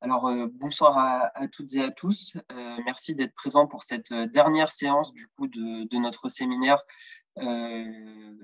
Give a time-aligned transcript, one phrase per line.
[0.00, 0.96] Alors, bonsoir
[1.34, 2.36] à, toutes et à tous.
[2.84, 6.80] merci d'être présents pour cette dernière séance du coup de, notre séminaire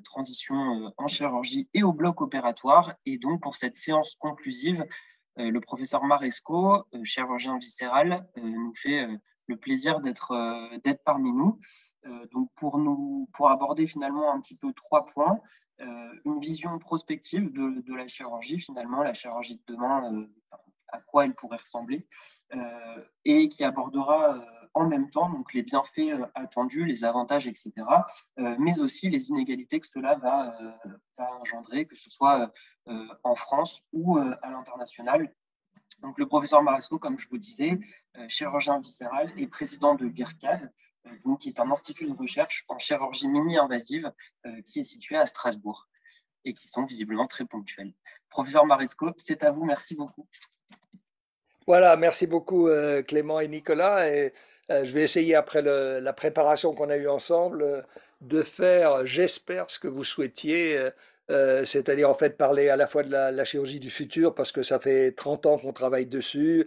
[0.03, 2.95] transition en chirurgie et au bloc opératoire.
[3.06, 4.85] Et donc, pour cette séance conclusive,
[5.37, 9.07] le professeur Maresco, chirurgien viscéral, nous fait
[9.46, 10.34] le plaisir d'être
[11.05, 11.61] parmi nous.
[12.32, 15.39] donc, pour, nous, pour aborder finalement un petit peu trois points.
[15.79, 20.27] une vision prospective de, la chirurgie, finalement, la chirurgie de demain,
[20.95, 22.06] à quoi elle pourrait ressembler,
[22.54, 24.41] euh, et qui abordera euh,
[24.74, 27.73] en même temps donc, les bienfaits euh, attendus, les avantages, etc.,
[28.36, 30.56] mais aussi les inégalités que cela va,
[31.19, 32.52] engendrer, que ce soit
[33.22, 35.33] en France ou à l'international.
[36.00, 37.78] Donc, le professeur Maresco, comme je vous disais,
[38.28, 40.72] chirurgien viscéral et président de l'IRCAD,
[41.24, 44.12] donc, qui est un institut de recherche en chirurgie mini-invasive
[44.66, 45.88] qui est situé à Strasbourg
[46.45, 47.95] et qui sont visiblement très ponctuels.
[48.28, 49.64] Professeur Maresco, c'est à vous.
[49.64, 50.28] Merci beaucoup.
[51.66, 54.10] Voilà, merci beaucoup euh, Clément et Nicolas.
[54.10, 54.32] Et
[54.70, 57.80] euh, je vais essayer, après la préparation qu'on a eue ensemble, euh,
[58.20, 60.78] de faire, j'espère, ce que vous souhaitiez,
[61.28, 64.78] c'est-à-dire en fait parler à la fois de la, chirurgie du futur, parce que ça
[64.78, 66.66] fait 30 ans qu'on travaille dessus,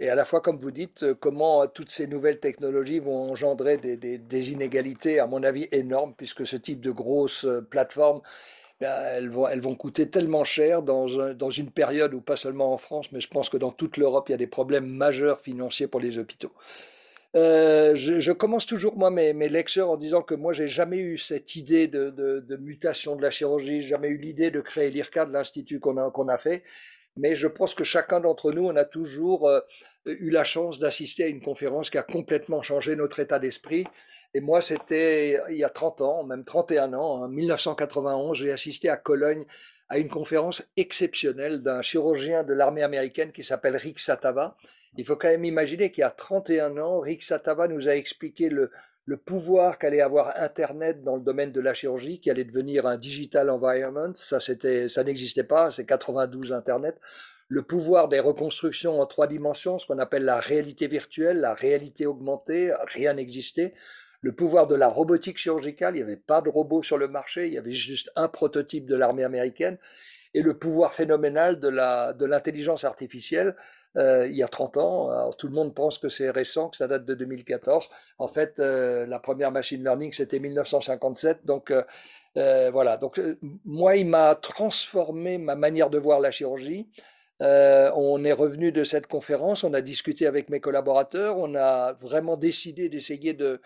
[0.00, 3.96] et à la fois, comme vous dites, comment toutes ces nouvelles technologies vont engendrer des,
[3.96, 8.20] des inégalités, à mon avis, énormes, puisque ce type de grosses plateformes
[8.80, 12.78] elles, vont, elles vont coûter tellement cher dans, dans, une période où pas seulement en
[12.78, 15.88] France, mais je pense que dans toute l'Europe, il y a des problèmes majeurs financiers
[15.88, 16.52] pour les hôpitaux.
[17.36, 21.18] Euh, je, commence toujours moi mes, mes, lectures en disant que moi j'ai jamais eu
[21.18, 25.26] cette idée de, de, de mutation de la chirurgie, jamais eu l'idée de créer l'IRCA
[25.26, 26.62] de l'institut qu'on a, qu'on a fait
[27.18, 29.60] mais je pense que chacun d'entre nous, on a toujours euh,
[30.06, 33.84] eu la chance d'assister à une conférence qui a complètement changé notre état d'esprit.
[34.34, 38.88] Et moi, c'était il y a 30 ans, même 31 ans, en 1991, j'ai assisté
[38.88, 39.44] à Cologne
[39.88, 44.56] à une conférence exceptionnelle d'un chirurgien de l'armée américaine qui s'appelle Rick Satava.
[44.96, 48.48] Il faut quand même imaginer qu'il y a 31 ans, Rick Satava nous a expliqué
[48.48, 48.70] le,
[49.08, 52.98] le pouvoir qu'allait avoir Internet dans le domaine de la chirurgie, qui allait devenir un
[52.98, 54.38] digital environment, ça,
[55.02, 57.00] n'existait pas, c'est 92 Internet.
[57.48, 62.04] Le pouvoir des reconstructions en trois dimensions, ce qu'on appelle la réalité virtuelle, la réalité
[62.04, 63.72] augmentée, rien n'existait.
[64.20, 67.46] Le pouvoir de la robotique chirurgicale, il n'y avait pas de robot sur le marché,
[67.46, 69.78] il y avait juste un prototype de l'armée américaine.
[70.34, 73.56] Et le pouvoir phénoménal de, l'intelligence artificielle,
[73.98, 75.30] il y a 30 ans.
[75.32, 77.88] Tout le monde pense que c'est récent, que ça date de 2014.
[78.18, 81.44] En fait, euh, la première machine learning, c'était 1957.
[81.44, 82.96] Donc, euh, voilà.
[82.96, 83.20] Donc,
[83.64, 86.88] moi, il m'a transformé ma manière de voir la chirurgie.
[87.40, 92.36] on est revenu de cette conférence, on a discuté avec mes collaborateurs, on a vraiment
[92.36, 93.58] décidé d'essayer de, euh,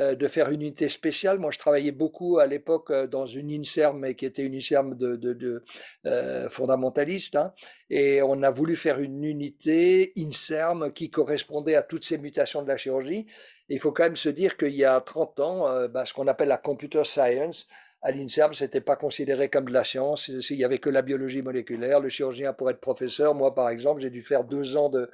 [0.00, 1.38] de faire une unité spéciale.
[1.38, 4.94] Moi, je travaillais beaucoup à l'époque euh, dans une INSERM, mais qui était une INSERM
[4.94, 5.62] de,
[6.06, 7.52] euh, fondamentaliste, hein.
[7.90, 12.68] et on a voulu faire une unité INSERM qui correspondait à toutes ces mutations de
[12.68, 13.26] la chirurgie.
[13.68, 16.48] Il faut quand même se dire qu'il y a 30 ans, bah, ce qu'on appelle
[16.48, 17.66] la computer science,
[18.02, 20.28] à l'INSERM, c'était pas considéré comme de la science.
[20.28, 22.00] Il y avait que la biologie moléculaire.
[22.00, 25.08] Le chirurgien pour être professeur, moi par exemple, j'ai dû faire deux ans de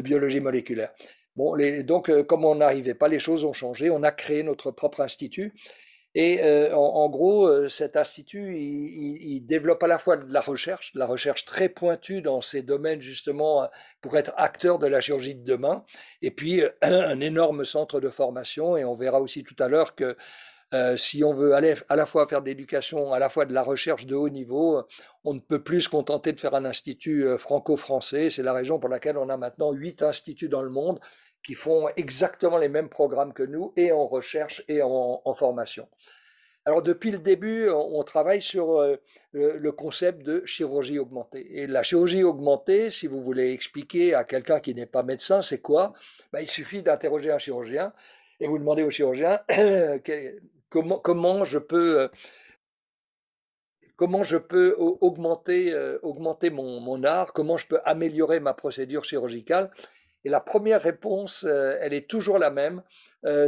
[0.00, 0.90] biologie moléculaire.
[1.36, 3.90] Bon, donc, euh, comme on n'arrivait pas, les choses ont changé.
[3.90, 5.52] On a créé notre propre institut.
[6.16, 10.92] Et euh, en, gros, euh, cet institut, il, développe à la fois de la recherche,
[10.92, 13.68] de la recherche très pointue dans ces domaines justement
[14.00, 15.84] pour être acteur de la chirurgie de demain,
[16.22, 18.76] et puis un énorme centre de formation.
[18.76, 20.16] Et on verra aussi tout à l'heure que
[20.74, 23.54] euh, si on veut aller à la fois faire de l'éducation, à la fois de
[23.54, 24.82] la recherche de haut niveau,
[25.22, 28.28] on ne peut plus se contenter de faire un institut euh, franco-français.
[28.30, 30.98] C'est la raison pour laquelle on a maintenant huit instituts dans le monde
[31.44, 35.86] qui font exactement les mêmes programmes que nous, et en recherche et en, formation.
[36.64, 38.96] Alors depuis le début, on, travaille sur euh,
[39.32, 41.60] le, concept de chirurgie augmentée.
[41.60, 45.60] Et la chirurgie augmentée, si vous voulez expliquer à quelqu'un qui n'est pas médecin, c'est
[45.60, 45.92] quoi?
[46.32, 47.92] Ben, Il suffit d'interroger un chirurgien
[48.40, 49.40] et vous demandez au chirurgien
[50.74, 52.00] comment, je peux
[54.72, 55.98] euh, augmenter, euh,
[56.50, 59.70] mon, art, comment je peux améliorer ma procédure chirurgicale?
[60.24, 62.82] Et la première réponse, euh, elle est toujours la même,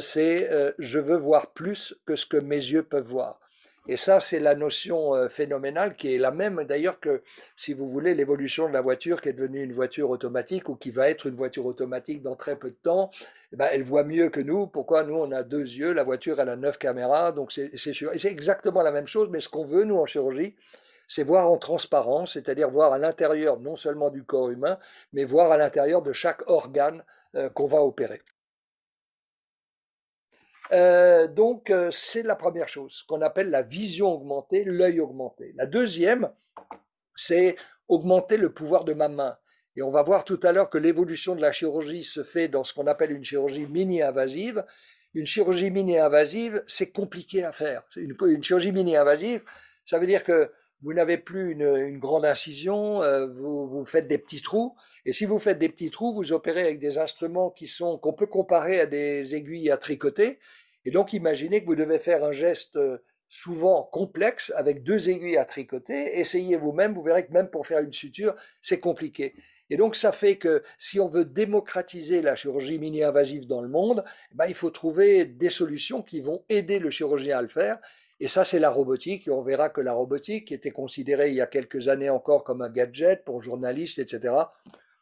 [0.01, 0.49] c'est
[0.79, 3.41] je veux voir plus que ce que mes yeux peuvent voir.
[3.89, 7.23] Et ça, c'est la notion euh, phénoménale qui est la même d'ailleurs que,
[7.57, 10.91] si vous voulez, l'évolution de la voiture qui est devenue une voiture automatique ou qui
[10.91, 13.11] va être une voiture automatique dans très peu de temps.
[13.53, 14.67] Eh ben, elle voit mieux que nous.
[14.67, 15.05] Pourquoi?
[15.05, 18.13] Nous, on a deux yeux, la voiture, elle a neuf caméras, donc c'est sûr.
[18.13, 20.57] Et c'est exactement la même chose, mais ce qu'on veut, nous, en chirurgie,
[21.09, 24.79] c'est voir en transparence, c'est-à-dire voir à l'intérieur non seulement du corps humain,
[25.13, 27.05] mais voir à l'intérieur de chaque organe
[27.37, 28.23] euh, qu'on va opérer.
[30.73, 35.53] Euh, donc, euh, c'est la première chose, qu'on appelle la vision augmentée, l'œil augmenté.
[35.57, 36.31] La deuxième,
[37.15, 37.57] c'est
[37.89, 39.37] augmenter le pouvoir de ma main.
[39.77, 42.65] Et on va voir tout à l'heure que l'évolution de la chirurgie se fait dans
[42.65, 44.65] ce qu'on appelle une chirurgie mini-invasive.
[45.15, 47.83] Une chirurgie mini-invasive, c'est compliqué à faire.
[47.97, 49.43] Une, une chirurgie mini-invasive,
[49.85, 50.51] ça veut dire que
[50.87, 54.77] vous n'avez plus une, grande incision, euh, vous, faites des petits trous.
[55.05, 58.13] Et si vous faites des petits trous, vous opérez avec des instruments qui sont qu'on
[58.13, 60.39] peut comparer à des aiguilles à tricoter.
[60.85, 62.79] Et donc, imaginez que vous devez faire un geste
[63.29, 66.21] souvent complexe avec deux aiguilles à tricoter.
[66.21, 69.35] Essayez vous-même, vous verrez que même pour faire une suture, c'est compliqué.
[69.71, 74.05] Et donc, ça fait que si on veut démocratiser la chirurgie mini-invasive dans le monde,
[74.31, 77.81] eh ben, il faut trouver des solutions qui vont aider le chirurgien à le faire.
[78.21, 79.29] Et ça, c'est la robotique.
[79.29, 82.45] Et on verra que la robotique, qui était considérée il y a quelques années encore
[82.45, 84.35] comme un gadget pour journalistes, etc.,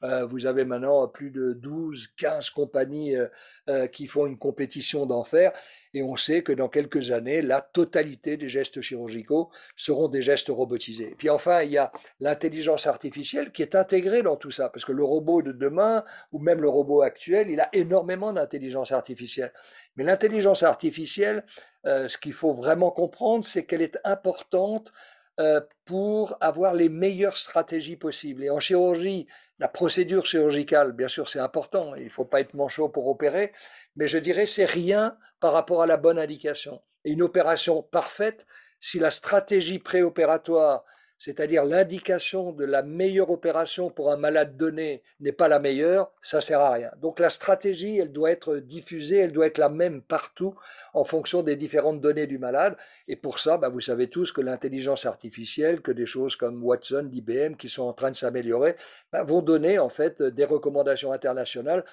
[0.05, 3.26] euh, vous avez maintenant plus de 12, 15 compagnies euh,
[3.70, 5.52] euh, qui font une compétition d'enfer.
[5.94, 10.49] Et on sait que dans quelques années, la totalité des gestes chirurgicaux seront des gestes
[10.49, 11.14] robotisés.
[11.17, 11.90] Puis enfin, il y a
[12.20, 14.69] l'intelligence artificielle qui est intégrée dans tout ça.
[14.69, 18.93] Parce que le robot de demain, ou même le robot actuel, il a énormément d'intelligence
[18.93, 19.52] artificielle.
[19.96, 21.44] Mais l'intelligence artificielle,
[21.84, 24.92] ce qu'il faut vraiment comprendre, c'est qu'elle est importante
[25.40, 28.44] euh, pour avoir les meilleures stratégies possibles.
[28.44, 29.26] Et en chirurgie,
[29.58, 31.96] la procédure chirurgicale, bien sûr, c'est important.
[31.96, 33.50] Il ne faut pas être manchot pour opérer,
[33.96, 36.81] mais je dirais c'est rien par rapport à la bonne indication.
[37.04, 38.46] Et une opération parfaite,
[38.78, 40.84] si la stratégie préopératoire
[41.19, 46.40] c'est-à-dire l'indication de la meilleure opération pour un malade donné n'est pas la meilleure, ça
[46.40, 46.90] sert à rien.
[47.00, 50.55] Donc la stratégie, elle doit être diffusée, elle doit être la même partout
[50.93, 52.76] en fonction des différentes données du malade.
[53.08, 57.08] Et pour ça, bah, vous savez tous que l'intelligence artificielle, que des choses comme Watson,
[57.12, 58.76] IBM, qui sont en train de s'améliorer,
[59.12, 61.84] bah, vont donner en fait des recommandations internationales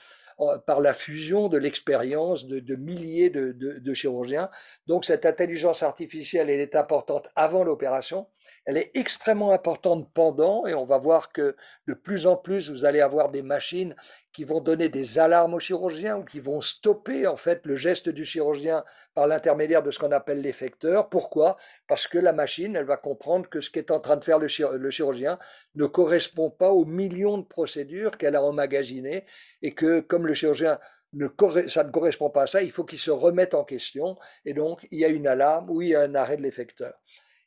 [0.66, 4.50] par la fusion de l'expérience de, milliers de, de, chirurgiens.
[4.88, 8.28] Donc cette intelligence artificielle, elle est importante avant l'opération,
[8.66, 11.56] elle est extrêmement importante pendant, et on va voir que
[11.88, 13.96] de plus en plus, vous allez avoir des machines
[14.34, 18.08] qui vont donner des alarmes aux chirurgiens ou qui vont stopper en fait le geste
[18.10, 21.10] du chirurgien par l'intermédiaire de ce qu'on appelle l'effecteur.
[21.10, 21.58] Pourquoi?
[21.88, 24.48] Parce que la machine, elle va comprendre que ce qu'est en train de faire le,
[24.48, 25.40] chirurgien
[25.76, 29.26] ne correspond pas aux millions de procédures qu'elle a emmagasinées
[29.62, 30.80] et que comme le chirurgien
[31.14, 31.28] ne,
[31.68, 34.88] ça ne correspond pas à ça, il faut qu'il se remette en question et donc
[34.92, 36.94] il y a une alarme ou il y a un arrêt de l'effecteur.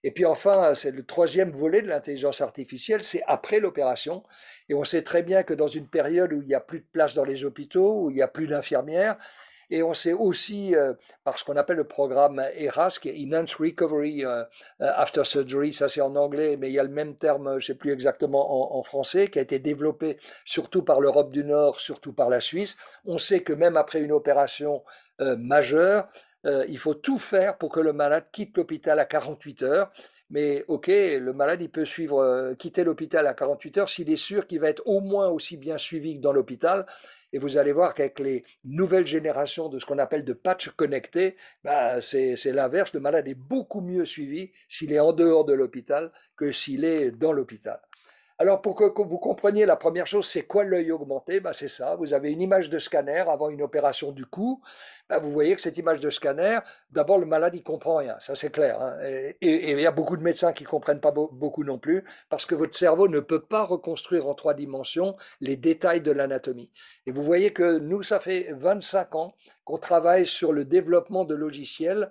[0.04, 4.22] Et puis enfin, c'est le troisième volet de l'intelligence artificielle, c'est après l'opération.
[4.68, 6.86] Et on sait très bien que dans une période où il n'y a plus de
[6.92, 9.16] place dans les hôpitaux, où il n'y a plus d'infirmières,
[9.70, 10.92] et on sait aussi, euh,
[11.24, 14.42] par ce qu'on appelle le programme ERAS, qui est Enhanced Recovery euh,
[14.82, 17.54] euh, After Surgery, ça c'est en anglais, mais il y a le même terme, je
[17.54, 21.80] ne sais plus exactement en, français, qui a été développé surtout par l'Europe du Nord,
[21.80, 22.76] surtout par la Suisse.
[23.06, 24.84] On sait que même après une opération
[25.18, 26.08] majeure,
[26.46, 29.92] euh, il faut tout faire pour que le malade quitte l'hôpital à 48 heures.
[30.30, 34.16] Mais ok, le malade, il peut suivre, euh, quitter l'hôpital à 48 heures s'il est
[34.16, 36.86] sûr qu'il va être au moins aussi bien suivi que dans l'hôpital.
[37.32, 41.36] Et vous allez voir qu'avec les nouvelles générations de ce qu'on appelle de patch connectés,
[41.62, 42.92] bah, c'est l'inverse.
[42.94, 47.10] Le malade est beaucoup mieux suivi s'il est en dehors de l'hôpital que s'il est
[47.10, 47.80] dans l'hôpital.
[48.38, 51.38] Alors, pour que, vous compreniez la première chose, c'est quoi l'œil augmenté?
[51.38, 54.60] Ben, C'est ça, vous avez une image de scanner avant une opération du cou.
[55.08, 56.58] Ben, vous voyez que cette image de scanner,
[56.90, 58.80] d'abord, le malade, il comprend rien, ça c'est clair.
[58.82, 58.98] Hein.
[59.40, 62.44] Et, il y a beaucoup de médecins qui ne comprennent pas beaucoup non plus, parce
[62.44, 66.72] que votre cerveau ne peut pas reconstruire en trois dimensions les détails de l'anatomie.
[67.06, 69.28] Et vous voyez que nous, ça fait 25 ans
[69.64, 72.10] qu'on travaille sur le développement de logiciels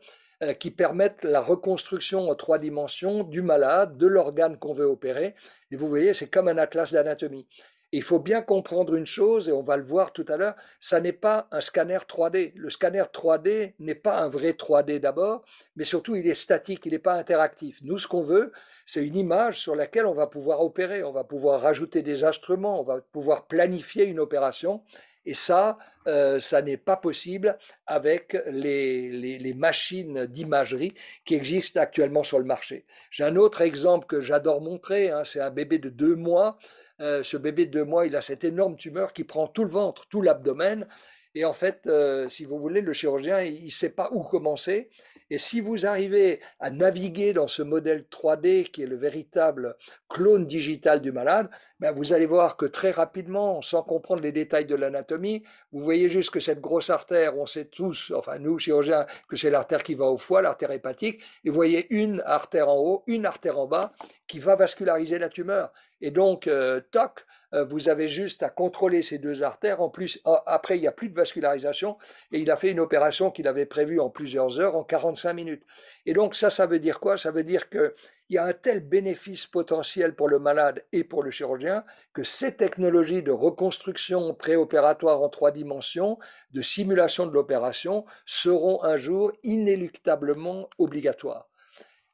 [0.60, 5.36] qui permettent la reconstruction en trois dimensions du malade, de l'organe qu'on veut opérer.
[5.72, 7.48] Et vous voyez, c'est comme un atlas d'anatomie.
[7.96, 11.00] Il faut bien comprendre une chose, et on va le voir tout à l'heure, ça
[11.00, 12.52] n'est pas un scanner 3D.
[12.56, 15.46] Le scanner 3D n'est pas un vrai 3D d'abord,
[15.76, 17.78] mais surtout il est statique, il n'est pas interactif.
[17.84, 18.52] Nous, ce qu'on veut,
[18.88, 22.82] c'est une image sur laquelle on va pouvoir opérer, on va pouvoir rajouter des instruments,
[22.82, 24.82] on va pouvoir planifier une opération.
[25.25, 25.77] Et ça,
[26.08, 30.94] euh, ça n'est pas possible avec les, machines d'imagerie
[31.25, 32.86] qui existent actuellement sur le marché.
[33.10, 36.58] J'ai un autre exemple que j'adore montrer, hein, c'est un bébé de deux mois.
[37.00, 39.72] Euh, ce bébé de deux mois, il a cette énorme tumeur qui prend tout le
[39.72, 40.88] ventre, tout l'abdomen.
[41.36, 44.89] Et en fait, euh, si vous voulez, le chirurgien, il ne sait pas où commencer.
[45.34, 49.75] Et si vous arrivez à naviguer dans ce modèle 3D qui est le véritable
[50.08, 51.50] clone digital du malade,
[51.80, 56.08] ben vous allez voir que très rapidement, sans comprendre les détails de l'anatomie, vous voyez
[56.08, 59.96] juste que cette grosse artère, on sait tous, enfin nous chirurgiens, que c'est l'artère qui
[59.96, 63.66] va au foie, l'artère hépatique, et vous voyez une artère en haut, une artère en
[63.66, 63.92] bas,
[64.28, 65.74] qui va vasculariser la tumeur.
[66.06, 69.80] Et donc, euh, toc, euh, vous avez juste à contrôler ces deux artères.
[69.80, 71.98] En plus, après, il n'y a plus de vascularisation.
[72.34, 75.64] Et il a fait une opération qu'il avait prévue en plusieurs heures, en 45 minutes.
[76.06, 77.18] Et donc, ça, ça veut dire quoi?
[77.18, 77.94] Ça veut dire que
[78.28, 82.24] il y a un tel bénéfice potentiel pour le malade et pour le chirurgien que
[82.24, 86.18] ces technologies de reconstruction préopératoire en trois dimensions,
[86.52, 91.48] de simulation de l'opération, seront un jour inéluctablement obligatoires.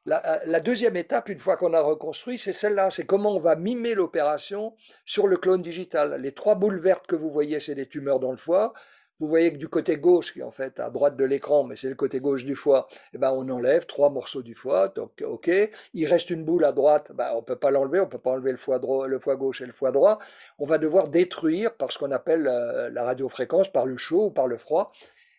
[0.06, 3.54] La, la, deuxième étape, une fois qu'on a reconstruit, c'est celle-là, c'est comment on va
[3.54, 6.18] mimer l'opération sur le clone digital.
[6.20, 8.72] Les trois boules vertes que vous voyez, c'est des tumeurs dans le foie.
[9.20, 11.76] Vous voyez que du côté gauche, qui est en fait à droite de l'écran, mais
[11.76, 15.22] c'est le côté gauche du foie, eh ben on enlève trois morceaux du foie, donc
[15.22, 15.50] ok.
[15.92, 18.18] Il reste une boule à droite, ben, on ne peut pas l'enlever, on ne peut
[18.18, 20.18] pas enlever le foie, droit, le foie gauche et le foie droit.
[20.58, 24.30] On va devoir détruire par ce qu'on appelle euh, la radiofréquence, par le chaud ou
[24.30, 24.90] par le froid.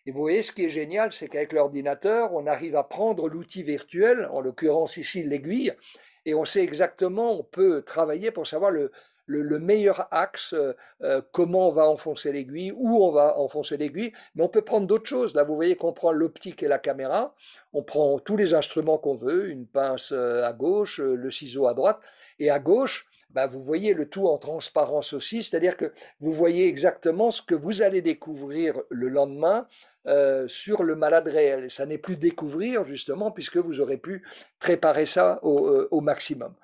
[0.06, 3.62] Et vous voyez, ce qui est génial, c'est qu'avec l'ordinateur, on arrive à prendre l'outil
[3.62, 5.72] virtuel, en l'occurrence ici l'aiguille,
[6.24, 8.90] et on sait exactement, on peut travailler pour savoir le,
[9.26, 14.12] le, meilleur axe, euh, euh, comment on va enfoncer l'aiguille, où on va enfoncer l'aiguille,
[14.34, 15.34] mais on peut prendre d'autres choses.
[15.34, 17.34] Là, vous voyez qu'on prend l'optique et la caméra,
[17.72, 21.74] on prend tous les instruments qu'on veut, une pince euh, à gauche, le ciseau à
[21.74, 22.00] droite,
[22.38, 26.68] et à gauche, bah, vous voyez le tout en transparence aussi, c'est-à-dire que vous voyez
[26.68, 29.66] exactement ce que vous allez découvrir le lendemain
[30.48, 31.64] sur le malade réel.
[31.64, 34.24] Et ça n'est plus découvrir, justement, puisque vous aurez pu
[34.58, 36.54] préparer ça au maximum.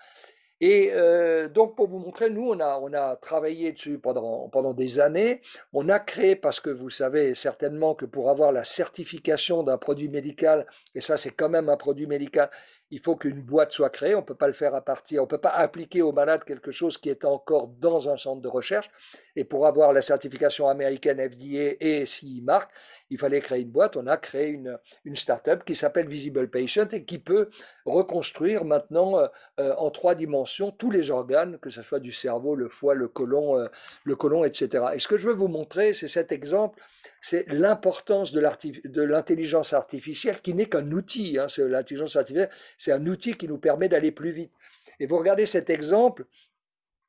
[0.60, 4.74] Et euh, donc, pour vous montrer, nous, on a, on a travaillé dessus pendant, pendant
[4.74, 5.40] des années.
[5.72, 10.08] On a créé, parce que vous savez certainement que pour avoir la certification d'un produit
[10.08, 12.50] médical, et ça c'est quand même un produit médical,
[12.90, 14.14] il faut qu'une boîte soit créée.
[14.14, 16.44] On ne peut pas le faire à partir, on ne peut pas appliquer au malade
[16.44, 18.90] quelque chose qui est encore dans un centre de recherche.
[19.36, 22.72] Et pour avoir la certification américaine FDA et CE marque,
[23.10, 23.96] il fallait créer une boîte.
[23.96, 27.50] On a créé une, une start-up qui s'appelle Visible Patient et qui peut
[27.84, 29.28] reconstruire maintenant euh,
[29.60, 33.08] euh, en trois dimensions tous les organes, que ce soit du cerveau, le foie, le
[33.08, 33.68] côlon, euh,
[34.04, 34.86] le côlon, etc.
[34.94, 36.82] Et ce que je veux vous montrer, c'est cet exemple
[37.20, 41.38] c'est l'importance de l'intelligence artificielle qui n'est qu'un outil.
[41.38, 44.52] Hein, l'intelligence artificielle, c'est un outil qui nous permet d'aller plus vite.
[45.00, 46.26] Et vous regardez cet exemple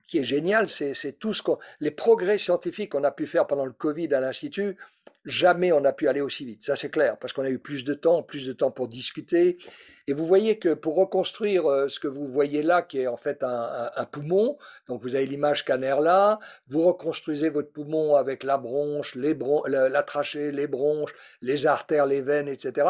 [0.09, 3.65] qui est génial, c'est tout ce qu'on, les progrès scientifiques qu'on a pu faire pendant
[3.65, 4.75] le Covid à l'Institut
[5.25, 6.63] jamais on n'a pu aller aussi vite.
[6.63, 9.57] Ça, c'est clair, parce qu'on a eu plus de temps, plus de temps pour discuter.
[10.07, 13.17] Et vous voyez que pour reconstruire euh, ce que vous voyez là, qui est en
[13.17, 18.57] fait un, poumon, donc vous avez l'image canner là, vous reconstruisez votre poumon avec la
[18.57, 19.37] bronche, les
[19.67, 22.87] la, trachée, les bronches, les artères, les veines, etc.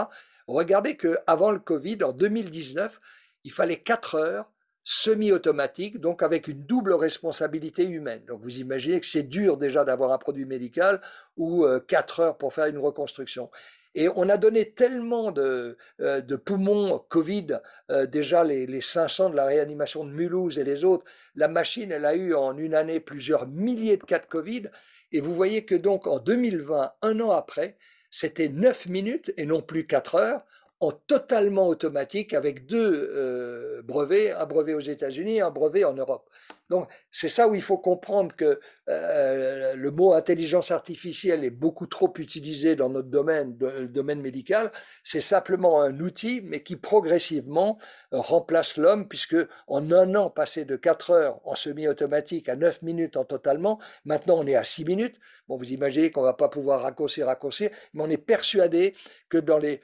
[0.47, 2.99] Regardez que avant le Covid, en 2019,
[3.43, 4.51] il fallait 4 heures
[4.83, 8.23] semi-automatique, donc avec une double responsabilité humaine.
[8.27, 10.99] Donc vous imaginez que c'est dur déjà d'avoir un produit médical
[11.37, 13.49] ou euh, quatre heures pour faire une reconstruction.
[13.95, 17.59] Et on a donné tellement de, euh, de poumons Covid,
[17.89, 21.05] euh, déjà les, les, 500 de la réanimation de Mulhouse et les autres,
[21.35, 24.69] la machine, elle a eu en une année plusieurs milliers de cas de Covid.
[25.11, 27.77] Et vous voyez que donc en 2020, un an après,
[28.11, 30.45] c'était 9 minutes et non plus 4 heures
[30.81, 36.29] en totalement automatique avec deux euh, brevets, un brevet aux États-Unis, un brevet en Europe.
[36.69, 41.87] Donc c'est ça où il faut comprendre que euh, le mot intelligence artificielle est beaucoup
[41.87, 44.71] trop utilisé dans notre domaine, le domaine médical.
[45.03, 47.77] C'est simplement un outil, mais qui progressivement
[48.13, 52.83] euh, remplace l'homme, puisque en un an passé de 4 heures en semi-automatique à 9
[52.83, 55.19] minutes en totalement, maintenant on est à 6 minutes.
[55.47, 58.93] Bon, vous imaginez qu'on va pas pouvoir raccourcir, raccourcir, mais on est persuadé
[59.27, 59.81] que dans les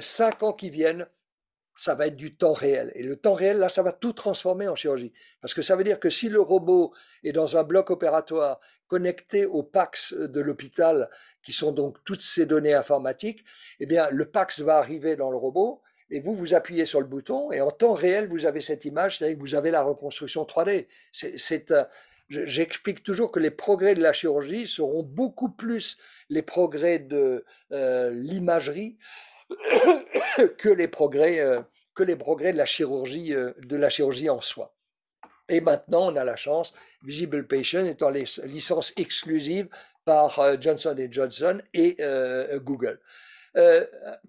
[0.00, 1.06] 5 ans qui viennent,
[1.76, 2.92] ça va être du temps réel.
[2.94, 5.12] Et le temps réel, là, ça va tout transformer en chirurgie.
[5.40, 6.92] Parce que ça veut dire que si le robot
[7.24, 11.08] est dans un bloc opératoire connecté au PAX de l'hôpital,
[11.42, 13.44] qui sont donc toutes ces données informatiques,
[13.78, 15.80] eh bien, le PAX va arriver dans le robot
[16.10, 19.16] et vous, vous appuyez sur le bouton et en temps réel, vous avez cette image,
[19.16, 20.86] c'est-à-dire que vous avez la reconstruction 3D.
[21.12, 21.72] C'est,
[22.30, 25.96] J'explique toujours que les progrès de la chirurgie seront beaucoup plus
[26.28, 28.96] les progrès de euh, l'imagerie
[30.58, 31.60] que les progrès, euh,
[31.94, 34.74] que les progrès de la chirurgie, euh, de la chirurgie en soi.
[35.48, 39.68] Et maintenant, on a la chance, Visible Patient est en licence exclusive
[40.04, 41.96] par euh, Johnson Johnson et
[42.58, 43.00] Google.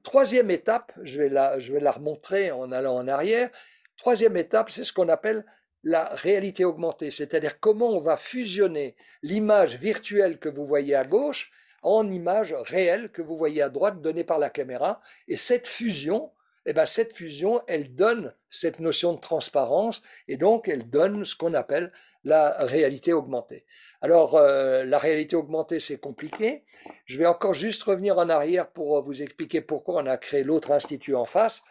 [0.04, 3.50] troisième étape, je vais, la, je vais la remontrer en allant en arrière.
[3.98, 5.46] Troisième étape, c'est ce qu'on appelle
[5.84, 11.51] la réalité augmentée, c'est-à-dire comment on va fusionner l'image virtuelle que vous voyez à gauche
[11.82, 15.02] en image réelle que vous voyez à droite donnée par la caméra.
[15.28, 16.32] Et cette fusion,
[16.66, 21.36] eh ben cette fusion, elle donne cette notion de transparence et donc elle donne ce
[21.36, 21.92] qu'on appelle
[22.24, 23.66] la réalité augmentée.
[24.02, 26.64] Alors euh, la réalité augmentée, c'est compliqué.
[27.06, 30.72] Je vais encore juste revenir en arrière pour vous expliquer pourquoi on a créé l'autre
[30.72, 31.64] institut en face.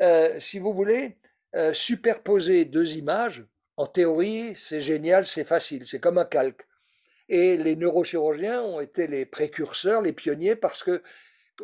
[0.00, 1.18] Euh, si vous voulez
[1.54, 3.44] euh, superposer deux images,
[3.76, 6.66] en théorie, c'est génial, c'est facile, c'est comme un calque.
[7.32, 11.02] Et les neurochirurgiens ont été les précurseurs, les pionniers, parce que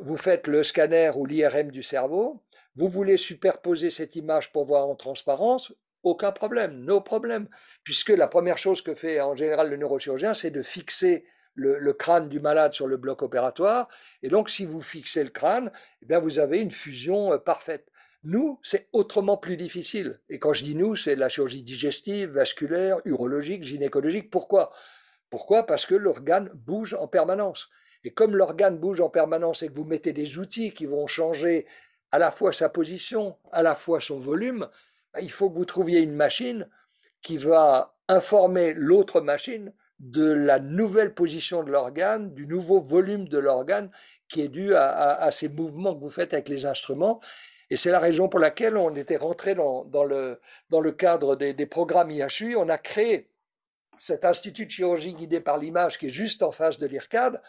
[0.01, 2.43] vous faites le scanner ou l'IRM du cerveau,
[2.75, 7.51] vous voulez superposer cette image pour voir en transparence, aucun problème, no problème,
[7.85, 12.31] puisque la première chose que fait en général le neurochirurgien, c'est de fixer le, crâne
[12.31, 13.89] du malade sur le bloc opératoire,
[14.23, 15.71] et donc si vous fixez le crâne,
[16.01, 17.93] eh bien vous avez une fusion euh, parfaite.
[18.25, 20.19] Nous, c'est autrement plus difficile.
[20.31, 24.31] Et quand je dis nous, c'est la chirurgie digestive, vasculaire, urologique, gynécologique.
[24.31, 24.71] Pourquoi?
[25.31, 25.65] Pourquoi?
[25.67, 27.69] Parce que l'organe bouge en permanence.
[28.05, 31.67] Et comme l'organe bouge en permanence et que vous mettez des outils qui vont changer
[32.11, 34.69] à la fois sa position, à la fois son volume,
[35.13, 36.69] ben, il faut que vous trouviez une machine
[37.21, 43.39] qui va informer l'autre machine de la nouvelle position de l'organe, du nouveau volume de
[43.39, 43.91] l'organe
[44.29, 47.21] qui est dû à, ces mouvements que vous faites avec les instruments.
[47.71, 51.53] Et c'est la raison pour laquelle on était rentré dans, le, dans le cadre des,
[51.53, 52.57] des, programmes IHU.
[52.57, 53.29] On a créé
[53.99, 57.41] cet institut de chirurgie guidé par l'image qui est juste en face de l'IRCAD,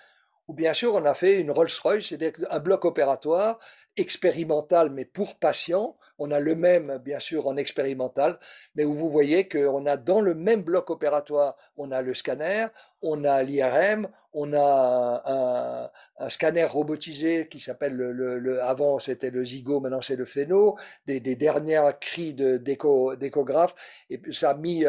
[0.50, 3.60] ou bien sûr on a fait une Rolls-Royce, c'est-à-dire un bloc opératoire
[3.96, 5.96] expérimental mais pour patients.
[6.18, 8.40] On a le même bien sûr en expérimental,
[8.76, 12.66] mais où vous voyez qu'on a dans le même bloc opératoire, on a le scanner,
[13.02, 15.90] on a l'IRM, on a
[16.20, 20.78] un, scanner robotisé qui s'appelle le, avant c'était le Zygo, maintenant c'est le Phéno,
[21.08, 23.76] des, dernières cris d'échographe.
[24.10, 24.84] Et ça a mis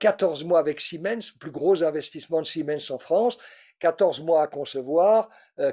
[0.00, 3.38] 14 euh, mois avec Siemens, plus gros investissement de Siemens en France.
[3.84, 5.28] 14 mois à concevoir,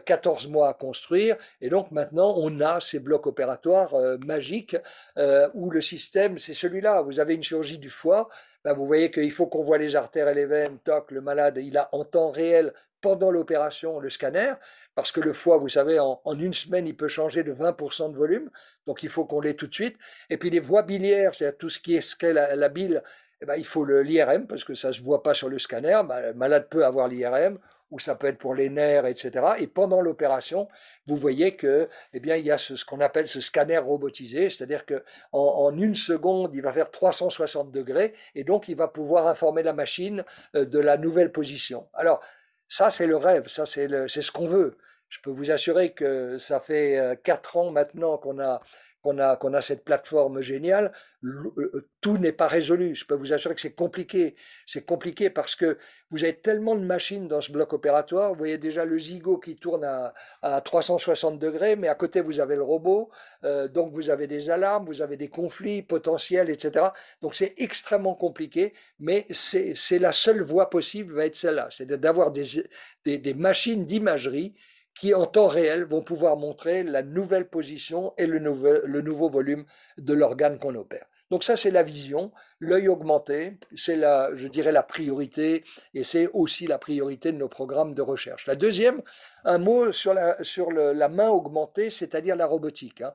[0.06, 4.76] 14 euh, mois à construire, et donc maintenant on a ces blocs opératoires euh, magiques
[5.18, 7.04] euh, où le système, c'est celui-là.
[7.04, 8.28] Vous avez une chirurgie du foie,
[8.66, 11.58] ben vous voyez qu'il faut qu'on voit les artères et les veines, toc, le malade,
[11.64, 14.56] il a en temps réel pendant l'opération le scanner,
[14.94, 18.18] parce que le foie, vous savez, en, une semaine, il peut changer de 20% de
[18.18, 18.50] volume,
[18.88, 19.96] donc il faut qu'on l'ait tout de suite.
[20.30, 23.02] Et puis les voies biliaires, c'est-à-dire tout ce qui est la, la bile,
[23.42, 26.00] eh ben, il faut l'IRM, parce que ça ne se voit pas sur le scanner.
[26.08, 27.58] Ben, le malade peut avoir l'IRM,
[27.92, 29.46] ou ça peut être pour les nerfs, etc.
[29.60, 30.68] Et pendant l'opération,
[31.08, 34.86] vous voyez que, eh bien, il y a ce, qu'on appelle ce scanner robotisé, c'est-à-dire
[34.86, 39.62] que en, une seconde, il va faire 360 degrés, et donc il va pouvoir informer
[39.62, 40.24] la machine
[40.56, 41.88] euh, de la nouvelle position.
[41.94, 42.22] Alors,
[42.68, 44.78] ça, c'est le rêve, ça, c'est ce qu'on veut.
[45.10, 48.62] Je peux vous assurer que ça fait euh, quatre ans maintenant qu'on a
[49.02, 50.92] qu'on a, a cette plateforme géniale,
[51.24, 52.96] euh, euh, tout n'est pas résolu.
[52.96, 54.36] Je peux vous assurer que c'est compliqué.
[54.66, 55.78] C'est compliqué parce que
[56.10, 58.32] vous avez tellement de machines dans ce bloc opératoire.
[58.32, 62.40] Vous voyez déjà le zigot qui tourne à, à 360 degrés, mais à côté, vous
[62.40, 63.10] avez le robot.
[63.44, 66.88] Euh, donc, vous avez des alarmes, vous avez des conflits potentiels, etc.
[67.22, 71.70] Donc, c'est extrêmement compliqué, mais c'est la seule voie possible, va être celle-là.
[71.72, 72.64] C'est d'avoir des,
[73.06, 74.56] des, des machines d'imagerie
[74.96, 79.66] qui en temps réel vont pouvoir montrer la nouvelle position et le, le nouveau volume
[79.98, 81.06] de l'organe qu'on opère.
[81.32, 86.28] Donc ça, c'est la vision, l'œil augmenté, c'est la, je dirais, la priorité, et c'est
[86.34, 88.48] aussi la priorité de nos programmes de recherche.
[88.48, 89.02] La deuxième,
[89.46, 93.02] un mot sur la, sur la main augmentée, c'est-à-dire la robotique.
[93.02, 93.14] Hein.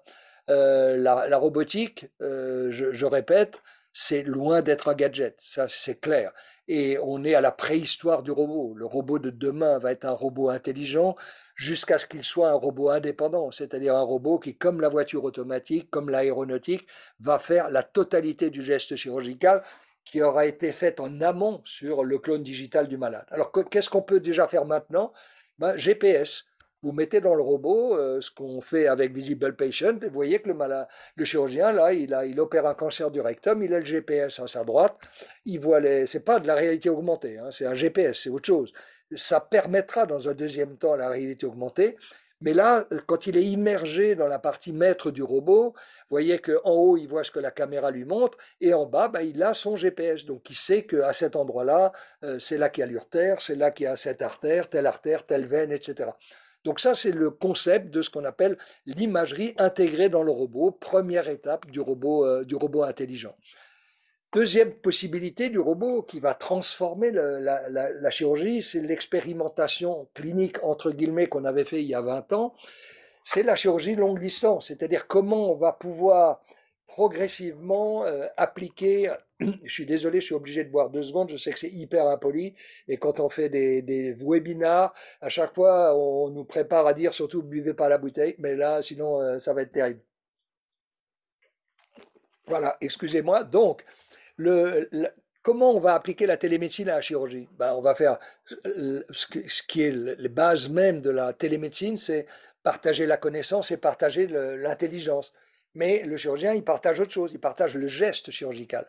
[0.48, 3.62] Euh, la, robotique, euh, je, répète,
[3.98, 6.30] c'est loin d'être un gadget, ça c'est clair.
[6.68, 8.74] Et on est à la préhistoire du robot.
[8.74, 11.16] Le robot de demain va être un robot intelligent
[11.54, 15.88] jusqu'à ce qu'il soit un robot indépendant, c'est-à-dire un robot qui, comme la voiture automatique,
[15.90, 16.86] comme l'aéronautique,
[17.20, 19.62] va faire la totalité du geste chirurgical
[20.04, 23.24] qui aura été fait en amont sur le clone digital du malade.
[23.30, 25.10] Alors qu'est-ce qu'on peut déjà faire maintenant?
[25.58, 26.44] Ben, GPS.
[26.82, 30.40] Vous mettez dans le robot euh, ce qu'on fait avec Visible Patient, et vous voyez
[30.40, 33.86] que le, chirurgien, là, il, a, il opère un cancer du rectum, il a le
[33.86, 34.96] GPS à sa droite,
[35.44, 36.06] il voit les...
[36.06, 38.72] C'est pas de la réalité augmentée, hein, c'est un GPS, c'est autre chose
[39.14, 41.96] ça permettra dans un deuxième temps la réalité augmentée.
[42.42, 46.70] Mais là, quand il est immergé dans la partie maître du robot, vous voyez qu'en
[46.70, 49.54] haut, il voit ce que la caméra lui montre, et en bas, bah, il a
[49.54, 50.26] son GPS.
[50.26, 51.92] Donc, il sait qu'à cet endroit-là,
[52.24, 54.86] euh, c'est là qu'il y a l'urtère, c'est là qu'il y a cette artère, telle
[54.86, 56.10] artère, telle veine, etc.
[56.66, 61.28] Donc ça, c'est le concept de ce qu'on appelle l'imagerie intégrée dans le robot, première
[61.28, 63.36] étape du robot, euh, du robot intelligent.
[64.32, 71.44] Deuxième possibilité du robot qui va transformer la, chirurgie, c'est l'expérimentation clinique, entre guillemets, qu'on
[71.44, 72.52] avait fait il y a 20 ans.
[73.22, 76.42] C'est la chirurgie longue distance, c'est-à-dire comment on va pouvoir
[76.88, 79.12] progressivement euh, appliquer.
[79.40, 82.06] Je suis désolé, je suis obligé de boire deux secondes, je sais que c'est hyper
[82.08, 82.54] impoli,
[82.88, 87.12] et quand on fait des, des webinars, à chaque fois, on nous prépare à dire
[87.12, 90.00] surtout buvez pas la bouteille, mais là, sinon, euh, ça va être terrible.
[92.46, 93.44] Voilà, excusez-moi.
[93.44, 93.84] Donc,
[95.42, 97.48] comment on va appliquer la télémédecine à la chirurgie?
[97.58, 98.18] Ben, On va faire
[98.66, 102.26] euh, ce, qui est les bases même de la télémédecine, c'est
[102.62, 105.32] partager la connaissance et partager l'intelligence.
[105.74, 108.86] Mais le chirurgien, il partage autre chose, il partage le geste chirurgical.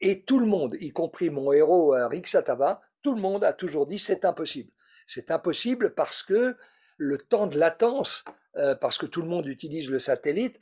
[0.00, 3.52] Et tout le monde, y compris mon héros euh, Rick Satava, tout le monde a
[3.52, 4.70] toujours dit c'est impossible.
[5.06, 6.56] C'est impossible parce que
[6.96, 8.24] le temps de latence,
[8.56, 10.58] euh, parce que tout le monde utilise le satellite,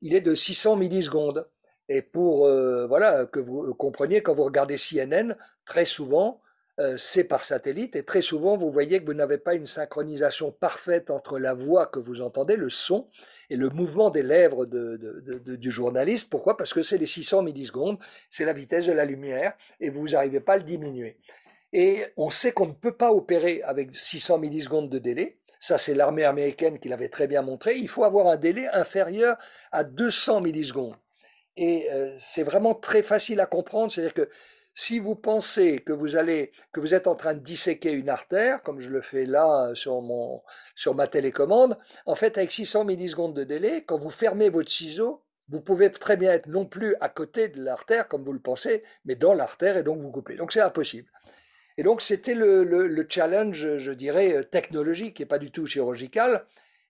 [0.00, 1.48] il est de 600 millisecondes.
[1.88, 6.40] Et pour euh, voilà que vous compreniez, quand vous regardez CNN, très souvent,
[6.80, 10.50] euh, c'est par satellite, et très souvent, vous voyez que vous n'avez pas une synchronisation
[10.50, 13.08] parfaite entre la voix que vous entendez, le son,
[13.48, 16.28] et le mouvement des lèvres du journaliste.
[16.28, 16.56] Pourquoi?
[16.56, 20.40] Parce que c'est les 600 millisecondes, c'est la vitesse de la lumière, et vous n'arrivez
[20.40, 21.16] pas à le diminuer.
[21.72, 25.38] Et on sait qu'on ne peut pas opérer avec 600 millisecondes de délai.
[25.60, 27.76] Ça, c'est l'armée américaine qui l'avait très bien montré.
[27.76, 29.36] Il faut avoir un délai inférieur
[29.72, 30.96] à 200 millisecondes.
[31.56, 33.90] Et euh, c'est vraiment très facile à comprendre.
[33.90, 34.28] C'est-à-dire que
[34.74, 39.00] si vous pensez que vous êtes en train de disséquer une artère, comme je le
[39.00, 44.10] fais là euh, sur ma télécommande, en fait, avec 600 millisecondes de délai, quand vous
[44.10, 48.24] fermez votre ciseau, vous pouvez très bien être non plus à côté de l'artère, comme
[48.24, 50.36] vous le pensez, mais dans l'artère et donc vous coupez.
[50.36, 51.08] Donc c'est impossible.
[51.76, 56.44] Et donc, c'était le, challenge, je dirais, euh, technologique et pas du tout chirurgical.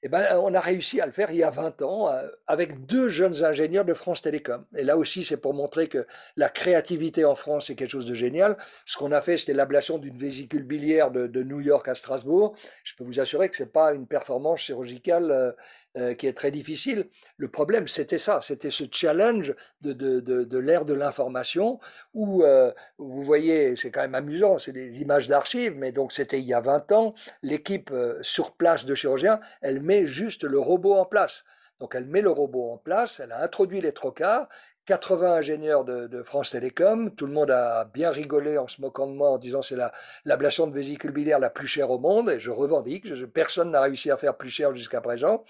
[0.07, 2.85] Eh ben, on a réussi à le faire il y a 20 ans euh, avec
[2.85, 4.62] deux jeunes ingénieurs de France Télécom.
[4.77, 8.12] Et là aussi, c'est pour montrer que la créativité en France est quelque chose de
[8.12, 8.59] génial.
[8.85, 12.55] Ce qu'on a fait, c'était l'ablation d'une vésicule biliaire de, de, New York à Strasbourg.
[12.85, 15.53] Je peux vous assurer que ce n'est pas une performance chirurgicale euh,
[15.97, 17.09] euh, qui est très difficile.
[17.37, 21.79] Le problème, c'était ça, c'était ce challenge de, l'ère de l'information
[22.15, 26.41] où, euh, vous voyez, c'est quand même amusant, c'est des images d'archives, mais donc c'était
[26.41, 30.59] il y a 20 ans, l'équipe euh, sur place de chirurgiens, elle met juste le
[30.59, 31.45] robot en place.
[31.79, 34.49] Donc elle met le robot en place, elle a introduit les trocars,
[34.87, 39.13] 80 ingénieurs de, France Télécom, tout le monde a bien rigolé en se moquant de
[39.13, 39.79] moi en disant c'est
[40.25, 44.11] l'ablation de vésicule biliaire la plus chère au monde, et je revendique, personne n'a réussi
[44.11, 45.45] à faire plus cher jusqu'à présent.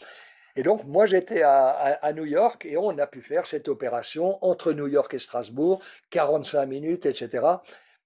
[0.57, 4.73] Et donc, moi, j'étais à, New York et on a pu faire cette opération entre
[4.73, 7.45] New York et Strasbourg, 45 minutes, etc.,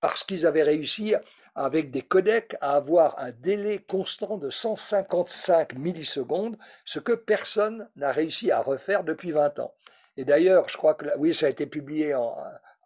[0.01, 1.15] parce qu'ils avaient réussi,
[1.55, 8.13] avec des codecs, à avoir un délai constant de 155 millisecondes, ce que personne n'a
[8.13, 9.75] réussi à refaire depuis 20 ans.
[10.17, 12.35] Et d'ailleurs, je crois que, oui, ça a été publié en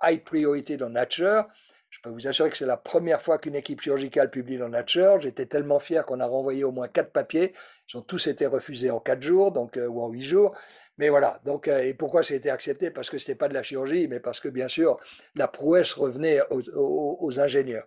[0.03, 1.47] high priority dans Nature,
[1.93, 5.21] je peux vous assurer que c'est la première fois qu'une équipe chirurgicale publie dans Nature.
[5.21, 7.53] J'étais tellement fier qu'on a renvoyé au moins quatre papiers.
[7.93, 10.57] Ils ont tous été refusés en quatre jours, donc euh, ou en huit jours.
[10.97, 11.39] Mais voilà.
[11.45, 12.91] Donc, euh, et pourquoi ça a été accepté?
[12.91, 14.99] Parce que c'était pas de la chirurgie, mais parce que bien sûr
[15.35, 17.87] la prouesse revenait aux, ingénieurs.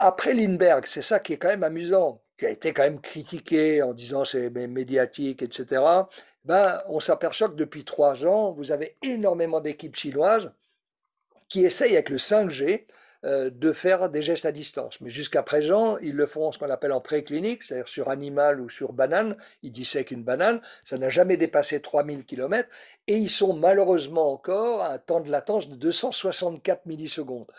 [0.00, 3.80] Après Lindbergh, c'est ça qui est quand même amusant, qui a été quand même critiqué
[3.80, 5.82] en disant c'est médiatique, etc.
[6.44, 10.50] Ben, on s'aperçoit que depuis trois ans, vous avez énormément d'équipes chinoises
[11.48, 12.86] qui essayent avec le 5G
[13.24, 15.00] euh, de faire des gestes à distance.
[15.00, 18.68] Mais jusqu'à présent, ils le font ce qu'on appelle en préclinique, c'est-à-dire sur animal ou
[18.68, 19.36] sur banane.
[19.62, 20.60] Ils dissèquent une banane.
[20.84, 22.68] Ça n'a jamais dépassé 3000 km.
[23.08, 27.50] Et ils sont malheureusement encore à un temps de latence de 264 millisecondes.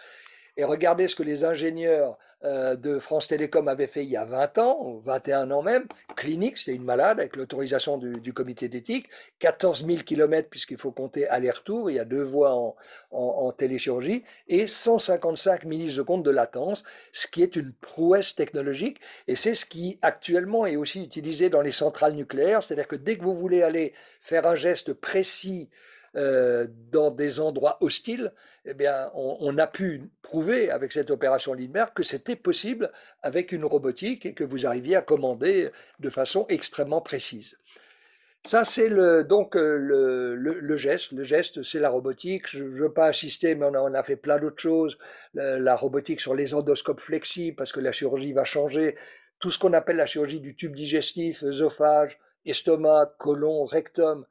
[0.58, 4.26] Et regardez ce que les ingénieurs euh, de France Télécom avaient fait il y a
[4.26, 5.86] 20 ans, 21 ans même.
[6.15, 9.08] Clinique, c'était une malade avec l'autorisation du, comité d'éthique.
[9.38, 11.91] 14 000 km puisqu'il faut compter aller-retour.
[11.91, 12.76] Il y a deux voies en,
[13.12, 19.00] en, téléchirurgie et 155 millisecondes de latence, ce qui est une prouesse technologique.
[19.28, 22.63] Et c'est ce qui actuellement est aussi utilisé dans les centrales nucléaires.
[22.63, 25.70] C'est-à-dire que dès que vous voulez aller faire un geste précis
[26.18, 28.34] euh, dans des endroits hostiles,
[28.66, 33.64] eh bien, on, a pu prouver avec cette opération Lindbergh que c'était possible avec une
[33.64, 37.56] robotique et que vous arriviez à commander de façon extrêmement précise.
[38.46, 41.12] Ça, c'est le, donc euh, le, geste.
[41.12, 42.48] Le geste, c'est la robotique.
[42.48, 44.98] Je ne veux pas assister, mais on a, fait plein d'autres choses.
[45.36, 48.96] La, robotique sur les endoscopes flexibles, parce que la chirurgie va changer.
[49.40, 54.26] Tout ce qu'on appelle la chirurgie du tube digestif, œsophage, estomac, côlon, rectum,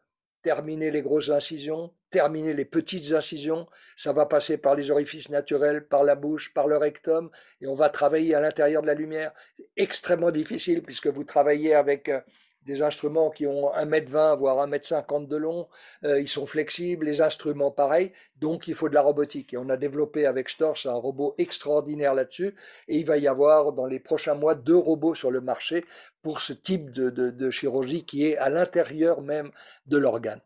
[0.46, 3.66] terminer les grosses incisions, terminer les petites incisions.
[3.96, 7.30] Ça va passer par les orifices naturels, par la bouche, par le rectum,
[7.60, 9.32] et on va travailler à l'intérieur de la lumière.
[9.76, 12.20] Extrêmement difficile puisque vous travaillez avec euh,
[12.66, 15.68] des instruments qui ont 1m20 voire 1m50 de long,
[16.04, 19.54] euh, ils sont flexibles, les instruments pareils, donc il faut de la robotique.
[19.54, 22.54] Et on a développé avec Storch un robot extraordinaire là-dessus,
[22.88, 25.84] et il va y avoir dans les prochains mois deux robots sur le marché
[26.22, 29.50] pour ce type de, chirurgie qui est à l'intérieur même
[29.86, 30.40] de l'organe.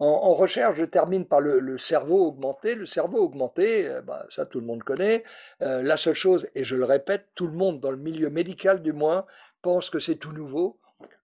[0.00, 2.74] En, recherche, je termine par le, cerveau augmenté.
[2.74, 5.22] Le cerveau augmenté, euh, bah, ça tout le monde connaît.
[5.62, 8.82] Euh, la seule chose, et je le répète, tout le monde dans le milieu médical
[8.82, 9.24] du moins
[9.62, 10.78] pense que c'est tout nouveau.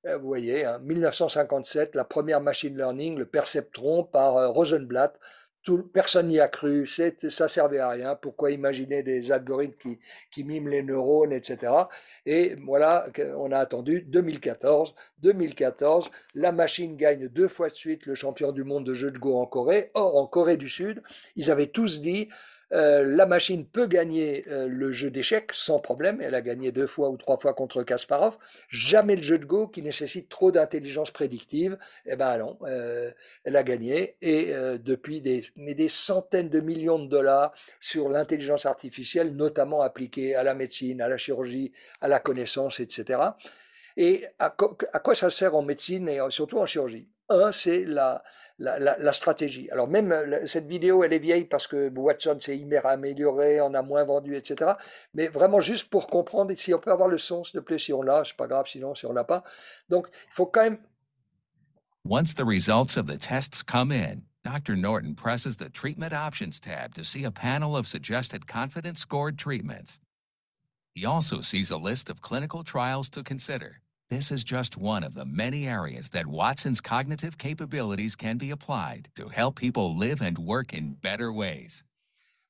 [0.07, 5.19] Euh, vous voyez, 1957, hein, la première machine learning, le perceptron par euh, Rosenblatt.
[5.93, 8.17] Personne n'y a cru, ça servait à rien.
[8.17, 10.01] Pourquoi imaginer des algorithmes qui,
[10.33, 11.73] qui miment les neurones, etc.
[12.27, 13.07] Et voilà,
[13.37, 14.93] on a attendu 2014.
[15.21, 19.19] 2014, la machine gagne deux fois de suite le champion du monde de jeux de
[19.21, 19.93] Go en Corée.
[19.95, 21.01] Or, en Corée du Sud,
[21.37, 22.29] ils avaient tous dit
[22.73, 26.21] euh, la machine peut gagner euh, le jeu d'échecs sans problème.
[26.23, 28.39] Elle a gagné deux fois ou trois fois contre Kasparov.
[28.69, 31.77] Jamais le jeu de Go qui nécessite trop d'intelligence prédictive.
[32.07, 33.11] Eh ben non, euh,
[33.45, 34.17] elle a gagné.
[34.23, 40.35] Et depuis des, mais des centaines de millions de dollars sur l'intelligence artificielle, notamment appliquée
[40.35, 43.21] à la médecine, à la chirurgie, à la connaissance, etc.
[43.97, 47.09] Et à quoi ça sert en médecine et surtout en chirurgie?
[47.53, 49.71] C'est la, stratégie.
[49.71, 53.75] Alors même euh, cette vidéo, elle est vieille parce que Watson s'est hyper amélioré, on
[53.75, 54.73] a moins vendu, etc.
[55.15, 58.03] Mais vraiment juste pour comprendre si on peut avoir le sens, de plus, si on
[58.03, 59.43] l'a, c'est pas grave, sinon si on l'a pas.
[59.89, 60.79] Donc il faut quand même.
[62.05, 64.75] Once the results of the tests come in, Dr.
[64.75, 70.01] Norton presses the Treatment Options tab to see a panel of suggested confidence scored treatments.
[70.95, 73.82] He also sees a list of clinical trials to consider.
[74.13, 79.09] This is just one of the many areas that Watson's cognitive capabilities can be applied
[79.15, 81.83] to help people live and work in better ways.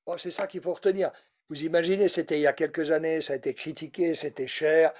[0.05, 1.13] Bon, c'est ça qu'il faut retenir.
[1.49, 4.91] Vous imaginez, c'était il y a quelques années, ça a été critiqué, c'était cher.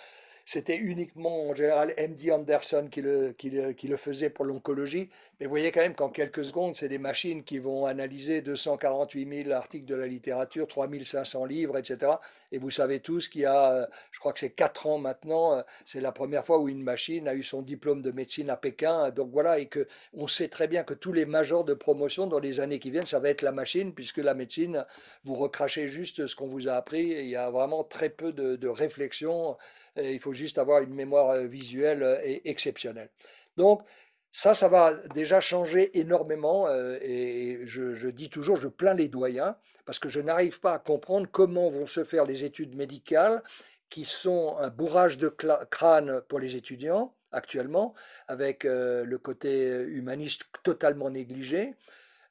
[0.45, 5.09] C'était uniquement en général MD Anderson qui le, qui le, faisait pour l'oncologie.
[5.39, 9.45] Mais vous voyez quand même qu'en quelques secondes, c'est des machines qui vont analyser 248
[9.45, 12.13] 000 articles de la littérature, 3500 livres, etc.
[12.51, 15.59] Et vous savez tous qu'il y a, euh, je crois que c'est 4 ans maintenant,
[15.59, 18.57] euh, c'est la première fois où une machine a eu son diplôme de médecine à
[18.57, 19.11] Pékin.
[19.11, 22.41] Donc voilà, et que on sait très bien que tous les majors de promotion dans
[22.41, 24.85] les années qui viennent, ça va être la machine, puisque la médecine,
[25.25, 27.03] vous recrachez juste ce qu'on vous a appris.
[27.03, 29.57] Il y a vraiment très peu de, de réflexion.
[29.97, 33.11] Il faut juste avoir une mémoire euh, visuelle euh, exceptionnelle.
[33.57, 33.83] Donc,
[34.31, 36.67] ça, ça va déjà changer énormément.
[36.67, 40.79] Euh, et je, dis toujours, je plains les doyens, parce que je n'arrive pas à
[40.79, 43.43] comprendre comment vont se faire les études médicales,
[43.91, 47.93] qui sont un bourrage de crâne pour les étudiants actuellement,
[48.27, 51.75] avec le côté humaniste totalement négligé,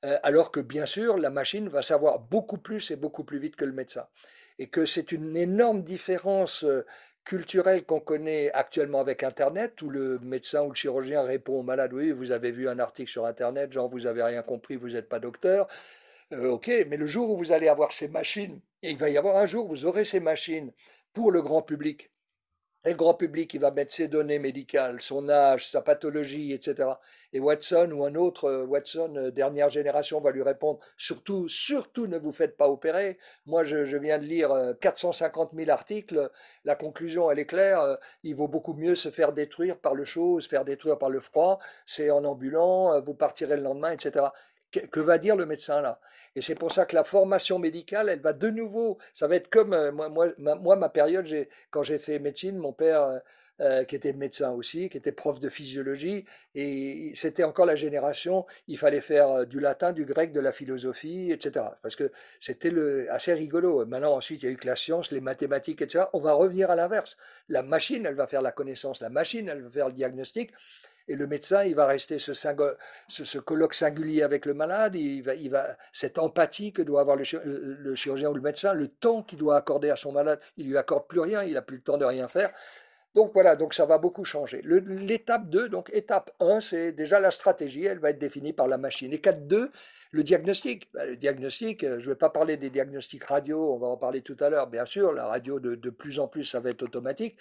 [0.02, 3.66] alors que bien sûr, la machine va savoir beaucoup plus et beaucoup plus vite que
[3.66, 4.08] le médecin.
[4.58, 6.66] Et que c'est une énorme différence
[7.24, 11.94] culturel qu'on connaît actuellement avec Internet, où le médecin ou le chirurgien répond au malade,
[11.94, 15.10] oui, vous avez vu un article sur Internet, genre vous n'avez rien compris, vous n'êtes
[15.10, 15.68] pas docteur.
[16.34, 19.38] Euh, ok, mais le jour où vous allez avoir ces machines, il va y avoir
[19.38, 20.72] un jour, vous aurez ces machines
[21.14, 22.12] pour le grand public,
[22.84, 26.89] et le grand public, il va mettre ses données médicales, son âge, sa pathologie, etc.
[27.32, 32.08] Et Watson ou un autre euh, Watson euh, dernière génération va lui répondre surtout, surtout
[32.08, 33.20] ne vous faites pas opérer.
[33.46, 36.32] Moi, je, viens de lire 450 euh, 000 articles.
[36.65, 37.98] La conclusion, elle est claire.
[38.24, 41.20] Il vaut beaucoup mieux se faire détruire par le chaud, se faire détruire par le
[41.20, 41.60] froid.
[41.86, 44.26] C'est en ambulant, vous partirez le lendemain, etc
[44.72, 46.00] que va dire le médecin là
[46.36, 49.50] Et c'est pour ça que la formation médicale, elle va de nouveau, ça va être
[49.50, 51.28] comme euh, moi, moi, ma, moi, ma période,
[51.70, 53.20] quand j'ai fait médecine, mon père, euh,
[53.60, 58.48] euh, qui était médecin aussi, qui était prof de physiologie, et c'était encore la génération,
[58.68, 61.66] il fallait faire du latin, du grec, de la philosophie, etc.
[61.84, 62.72] Parce que c'était
[63.10, 63.86] assez rigolo.
[63.86, 66.06] Maintenant, ensuite, il y a eu que la science, les mathématiques, etc.
[66.14, 67.18] On va revenir à l'inverse.
[67.50, 70.52] La machine, elle va faire la connaissance, la machine, elle va faire le diagnostic.
[71.08, 75.78] Et le médecin, il va rester ce, colloque singulier avec le malade, il va, va,
[75.92, 79.58] cette empathie que doit avoir le, le chirurgien ou le médecin, le temps qu'il doit
[79.58, 82.06] accorder à son malade, il lui accorde plus rien, il n'a plus le temps de
[82.06, 82.52] rien faire.
[83.13, 84.62] Donc voilà, donc ça va beaucoup changer.
[84.63, 88.78] L'étape 2, donc étape 1, c'est déjà la stratégie, elle va être définie par la
[88.78, 89.12] machine.
[89.12, 89.69] Étape 2,
[90.12, 90.89] le diagnostic.
[90.93, 93.97] Ben, le diagnostic, euh, je ne vais pas parler des diagnostics radio, on va en
[93.97, 96.84] parler tout à l'heure, bien sûr, la radio de, plus en plus, ça va être
[96.84, 97.38] automatique.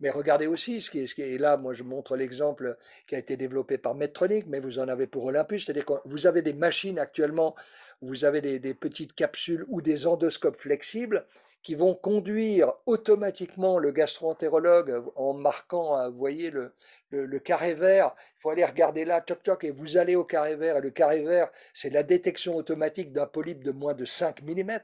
[0.00, 3.36] Mais regardez aussi ce qui est, est là, moi je montre l'exemple qui a été
[3.36, 6.98] développé par Medtronic, mais vous en avez pour Olympus, c'est-à-dire que vous avez des machines
[6.98, 7.54] actuellement,
[8.00, 11.24] vous avez des petites capsules ou des endoscopes flexibles
[11.62, 16.74] qui vont conduire automatiquement le gastro-entérologue en marquant, vous voyez, le,
[17.10, 18.14] le, carré vert.
[18.38, 20.78] Il faut aller regarder là, toc toc, et vous allez au carré vert.
[20.78, 24.78] Et le carré vert, c'est la détection automatique d'un polype de moins de 5 mm.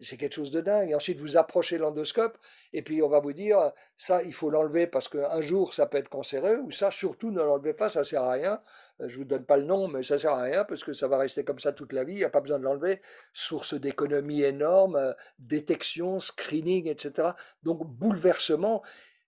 [0.00, 0.90] C'est quelque chose de dingue.
[0.90, 2.36] Et ensuite, vous approchez l'endoscope,
[2.72, 5.98] et puis on va vous dire, ça, il faut l'enlever parce qu'un jour, ça peut
[5.98, 8.60] être cancéreux, ou ça, surtout, ne l'enlevez pas, ça ne sert à rien.
[9.00, 10.92] Euh, je ne vous donne pas le nom, mais ça sert à rien parce que
[10.92, 12.14] ça va rester comme ça toute la vie.
[12.14, 13.00] Il n'y a pas besoin de l'enlever.
[13.32, 17.30] Source d'économie énorme, euh, détection, screening, etc.
[17.62, 18.82] Donc, bouleversement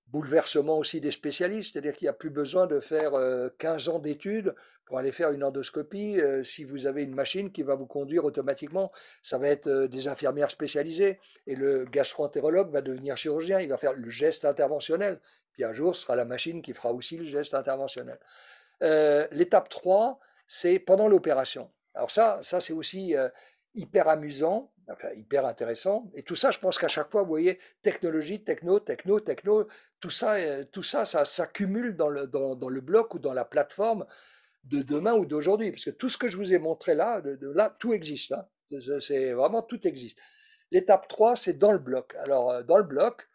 [0.08, 3.12] bouleversement aussi des spécialistes, c'est-à-dire qu'il n'y a plus besoin de faire
[3.58, 7.74] 15 ans d'études pour aller faire une endoscopie si vous avez une machine qui va
[7.74, 8.92] vous conduire automatiquement.
[9.20, 13.94] Ça va être des infirmières spécialisées et le gastro-entérologue va devenir chirurgien, il va faire
[13.94, 15.18] le geste interventionnel.
[15.52, 18.18] Puis un jour, ce sera la machine qui fera aussi le geste interventionnel.
[18.80, 21.70] L'étape 3, c'est pendant l'opération.
[21.94, 23.14] Alors ça, ça c'est aussi
[23.74, 24.72] hyper amusant
[25.14, 26.10] hyper intéressant.
[26.14, 29.66] Et tout ça, je pense qu'à chaque fois, vous voyez, technologie, techno, techno, techno,
[30.00, 34.06] tout ça, euh, tout ça, ça s'accumule dans le, bloc ou dans la plateforme
[34.64, 35.70] de demain ou d'aujourd'hui.
[35.70, 38.32] Parce que tout ce que je vous ai montré là, là tout existe.
[38.32, 38.46] Hein.
[39.00, 40.20] C'est vraiment tout existe.
[40.70, 42.14] L'étape 3, c'est dans le bloc.
[42.16, 43.28] Alors, dans le bloc,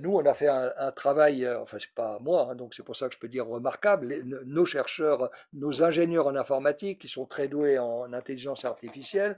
[0.00, 3.08] nous, on a fait un, travail, enfin, c'est pas moi, hein, donc c'est pour ça
[3.08, 4.22] que je peux dire remarquable.
[4.44, 9.36] nos chercheurs, nos ingénieurs en informatique, qui sont très doués en intelligence artificielle,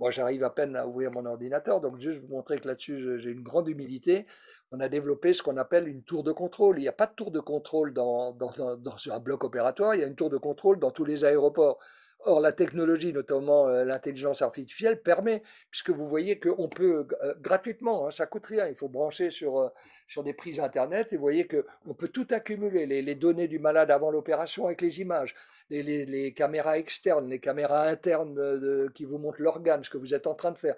[0.00, 3.30] moi, j'arrive à peine à ouvrir mon ordinateur, donc juste vous montrer que là-dessus, j'ai
[3.30, 4.26] une grande humilité.
[4.72, 6.78] On a développé ce qu'on appelle une tour de contrôle.
[6.78, 10.04] Il n'y a pas de tour de contrôle dans, dans, un bloc opératoire, il y
[10.04, 11.78] a une tour de contrôle dans tous les aéroports.
[12.26, 18.06] Or, la technologie, notamment euh, l'intelligence artificielle, permet, puisque vous voyez qu'on peut euh, gratuitement,
[18.06, 19.68] hein, ça coûte rien, il faut brancher sur, euh,
[20.08, 23.90] sur des prises Internet, et vous voyez qu'on peut tout accumuler, les, données du malade
[23.90, 25.34] avant l'opération avec les images,
[25.68, 30.26] les, les, caméras externes, les caméras internes qui vous montrent l'organe, ce que vous êtes
[30.26, 30.76] en train de faire,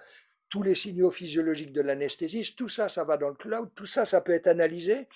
[0.49, 4.05] tous les signaux physiologiques de l'anesthésiste, tout ça, ça va dans le cloud, tout ça,
[4.05, 5.07] ça peut être analysé.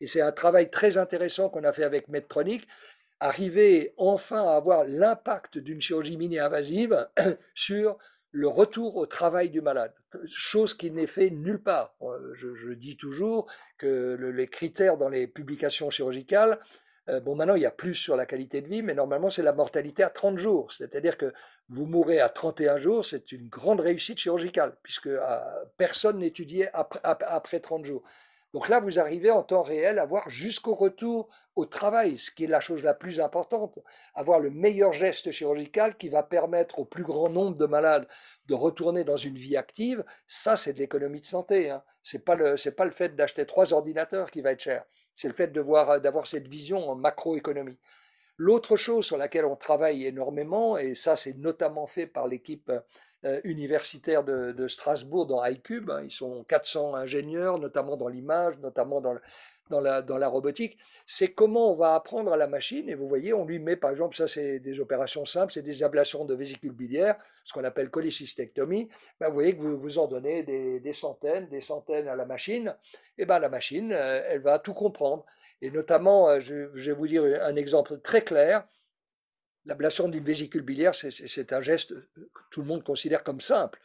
[0.00, 2.66] Et c'est un travail très intéressant qu'on a fait avec Medtronic
[3.20, 7.08] arriver enfin à avoir l'impact d'une chirurgie mini-invasive
[7.54, 7.98] sur
[8.32, 9.94] le retour au travail du malade,
[10.26, 11.94] chose qui n'est fait nulle part.
[12.02, 16.58] Euh, je, dis toujours que les critères dans les publications chirurgicales,
[17.08, 19.42] euh, bon maintenant il y a plus sur la qualité de vie, mais normalement c'est
[19.42, 21.32] la mortalité à 30 jours, c'est-à-dire que
[21.70, 25.40] vous mourrez à 31 jours, c'est une grande réussite chirurgicale, puisque euh,
[25.78, 28.02] personne n'étudiait après, après 30 jours.
[28.54, 32.44] Donc là, vous arrivez en temps réel à voir jusqu'au retour au travail, ce qui
[32.44, 33.78] est la chose la plus importante,
[34.14, 38.06] avoir le meilleur geste chirurgical qui va permettre au plus grand nombre de malades
[38.46, 40.04] de retourner dans une vie active.
[40.26, 41.70] Ça, c'est de l'économie de santé.
[41.70, 41.82] Hein.
[42.02, 44.84] Ce n'est pas, le, pas le fait d'acheter trois ordinateurs qui va être cher.
[45.12, 47.78] C'est le fait d'avoir cette vision en macroéconomie.
[48.38, 52.80] L'autre chose sur laquelle on travaille énormément, et ça c'est notamment fait par l'équipe euh,
[53.44, 55.90] universitaire de, Strasbourg dans iCube.
[55.90, 56.02] Hein.
[56.04, 60.78] Ils sont 400 ingénieurs, notamment dans l'image, notamment dans, la, robotique.
[61.06, 62.88] C'est comment on va apprendre à la machine.
[62.88, 65.82] Et vous voyez, on lui met, par exemple, ça c'est des opérations simples, c'est des
[65.82, 68.88] ablations de vésicules biliaires, ce qu'on appelle cholécystectomie.
[69.18, 72.76] Ben, vous voyez que vous, vous en donnez des, centaines, des centaines à la machine.
[73.18, 75.24] Et ben la machine, euh, elle va tout comprendre.
[75.62, 78.66] Et notamment, euh, je vais vous dire un exemple très clair.
[79.66, 83.80] L'ablation d'une vésicule biliaire, c'est un geste que tout le monde considère comme simple.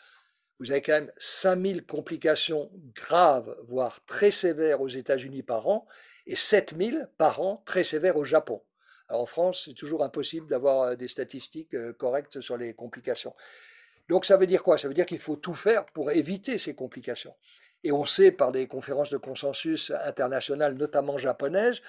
[0.60, 5.88] Vous avez quand même 5000 complications graves, voire très sévères aux États-Unis par an,
[6.28, 8.62] et 7000 par an très sévères au Japon.
[9.10, 13.34] en France, c'est toujours impossible d'avoir euh, des statistiques euh, correctes sur les complications.
[14.08, 14.78] Donc ça veut dire quoi?
[14.78, 17.34] Ça veut dire qu'il faut tout faire pour éviter ces complications.
[17.84, 21.82] Et on sait par des conférences de consensus internationales, notamment japonaises,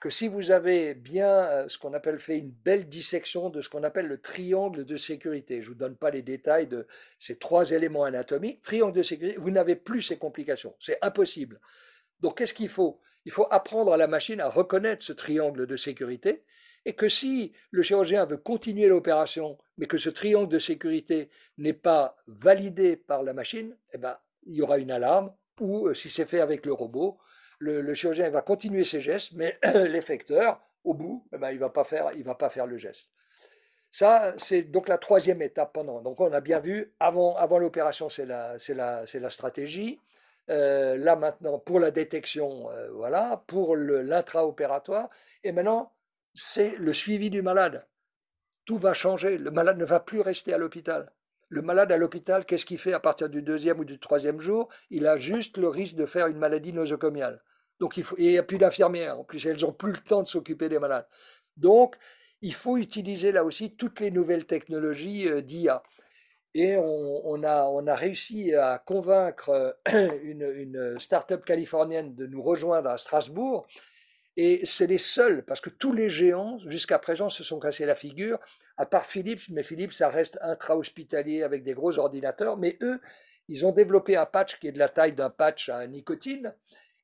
[0.00, 3.68] que si vous avez bien euh, ce qu'on appelle fait une belle dissection de ce
[3.68, 6.86] qu'on appelle le triangle de sécurité, je ne vous donne pas les détails de
[7.18, 10.74] ces trois éléments anatomiques, triangle de sécurité, vous n'avez plus ces complications.
[10.80, 11.60] C'est impossible.
[12.20, 12.98] Donc qu'est-ce qu'il faut?
[13.26, 16.44] Il faut apprendre à la machine à reconnaître ce triangle de sécurité
[16.86, 21.74] et que si le chirurgien veut continuer l'opération, mais que ce triangle de sécurité n'est
[21.74, 26.08] pas validé par la machine, eh ben, il y aura une alarme, ou euh, si
[26.08, 27.18] c'est fait avec le robot,
[27.60, 31.68] le, chirurgien va continuer ses gestes, mais l'effecteur, au bout, eh ben, il ne va,
[31.68, 33.10] pas faire, va pas faire le geste.
[33.90, 36.00] Ça, c'est donc la troisième étape pendant.
[36.00, 40.00] Donc, on a bien vu, avant, avant l'opération, c'est la, la, la, stratégie.
[40.48, 45.10] Euh, là, maintenant, pour la détection, euh, voilà, pour l'intra-opératoire.
[45.44, 45.92] Et maintenant,
[46.34, 47.86] c'est le suivi du malade.
[48.64, 49.38] Tout va changer.
[49.38, 51.12] Le malade ne va plus rester à l'hôpital.
[51.48, 54.68] Le malade à l'hôpital, qu'est-ce qu'il fait à partir du deuxième ou du troisième jour?
[54.90, 57.42] Il a juste le risque de faire une maladie nosocomiale.
[57.80, 59.18] Donc il faut, et n'y a plus d'infirmières.
[59.18, 61.06] En plus, elles n'ont plus le temps de s'occuper des malades.
[61.56, 61.96] Donc,
[62.42, 65.82] il faut utiliser là aussi toutes les nouvelles technologies euh, d'IA.
[66.52, 72.42] Et on, a, on, a, réussi à convaincre euh, une, une start-up californienne de nous
[72.42, 73.66] rejoindre à Strasbourg.
[74.36, 77.94] Et c'est les seuls, parce que tous les géants, jusqu'à présent, se sont cassés la
[77.94, 78.38] figure,
[78.76, 82.56] à part Philips, mais Philips, ça reste intra-hospitalier avec des gros ordinateurs.
[82.56, 83.00] Mais eux,
[83.48, 86.54] ils ont développé un patch qui est de la taille d'un patch à nicotine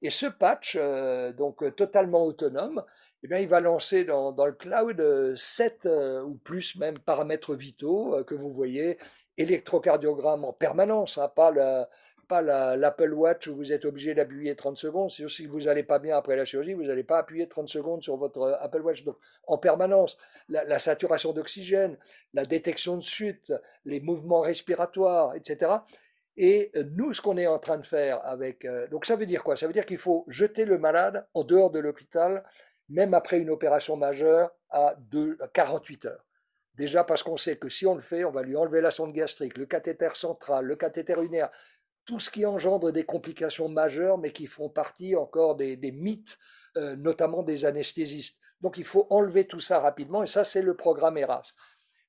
[0.02, 2.84] et ce patch, euh, donc euh, totalement autonome,
[3.22, 8.22] eh bien, il va lancer dans, le cloud 7 euh, ou plus même paramètres vitaux
[8.24, 8.98] que vous voyez,
[9.38, 11.52] électrocardiogramme en permanence, hein, pas
[12.28, 15.10] pas l'Apple Watch où vous êtes obligé d'appuyer 30 secondes.
[15.10, 18.16] Si vous n'allez pas bien après la chirurgie, vous n'allez pas appuyer 30 secondes sur
[18.16, 19.04] votre Apple Watch.
[19.04, 20.16] Donc, en permanence,
[20.48, 21.96] la, la saturation d'oxygène,
[22.34, 23.52] la détection de chute,
[23.84, 25.76] les mouvements respiratoires, etc.
[26.36, 28.64] Et euh, nous, ce qu'on est en train de faire avec...
[28.64, 29.56] Euh, donc ça veut dire quoi?
[29.56, 32.44] Ça veut dire qu'il faut jeter le malade en dehors de l'hôpital,
[32.88, 34.96] même après une opération majeure, à,
[35.52, 36.24] 48 heures.
[36.74, 39.14] Déjà parce qu'on sait que si on le fait, on va lui enlever la sonde
[39.14, 41.50] gastrique, le cathéter central, le cathéter urinaire,
[42.04, 46.38] tout ce qui engendre des complications majeures, mais qui font partie encore des, mythes,
[46.76, 48.38] euh, notamment des anesthésistes.
[48.60, 51.52] Donc il faut enlever tout ça rapidement, et ça c'est le programme ERAS.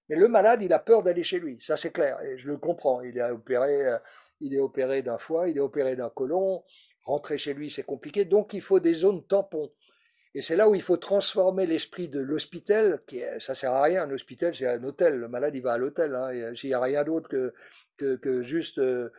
[0.10, 2.58] Mais le malade, il a peur d'aller chez lui, ça c'est clair, et je le
[2.58, 3.02] comprends.
[3.02, 3.98] Il est opéré, euh,
[4.40, 6.64] il est opéré d'un foie, il est opéré d'un côlon,
[7.06, 9.72] rentrer chez lui c'est compliqué, donc il faut des zones tampons.
[10.38, 14.04] Et c'est là où il faut transformer l'esprit de l'hôpital, qui ça sert à rien,
[14.04, 16.80] un hôpital c'est un hôtel, le malade il va à l'hôtel, hein, il n'y a
[16.80, 18.78] rien d'autre que, que, juste...
[18.78, 19.12] Euh,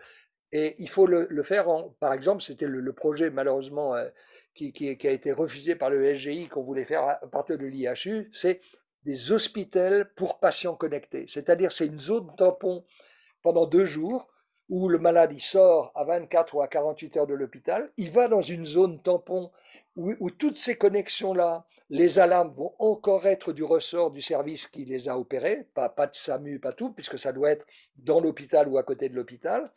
[0.53, 1.66] et il faut le, faire,
[2.01, 4.09] par exemple, c'était le, projet malheureusement euh,
[4.55, 7.66] qui, qui, qui, a été refusé par le SGI qu'on voulait faire à partir de
[7.66, 8.61] l'IHU, c'est
[9.05, 11.26] des hospitels pour patients connectés.
[11.26, 12.84] C'est-à-dire, c'est une zone tampon
[13.42, 14.28] pendant deux jours
[14.68, 18.42] où le malade sort à 24 ou à 48 heures de l'hôpital, il va dans
[18.42, 19.51] une zone tampon
[19.96, 25.09] où, toutes ces connexions-là, les alarmes vont encore être du ressort du service qui les
[25.09, 28.78] a opérés, pas, pas de SAMU, pas tout, puisque ça doit être dans l'hôpital ou
[28.78, 29.72] à côté de l'hôpital.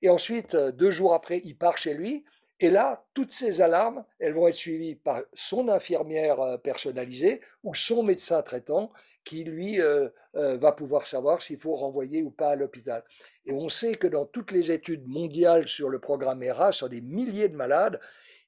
[0.00, 2.24] Et ensuite, euh, deux jours après, il part chez lui,
[2.60, 7.72] et là, toutes ces alarmes, elles vont être suivies par son infirmière euh, personnalisée ou
[7.72, 8.90] son médecin traitant
[9.24, 13.04] qui, lui, euh, euh, va pouvoir savoir s'il faut renvoyer ou pas à l'hôpital.
[13.46, 17.00] Et on sait que dans toutes les études mondiales sur le programme ERA, sur des
[17.00, 18.00] milliers de malades,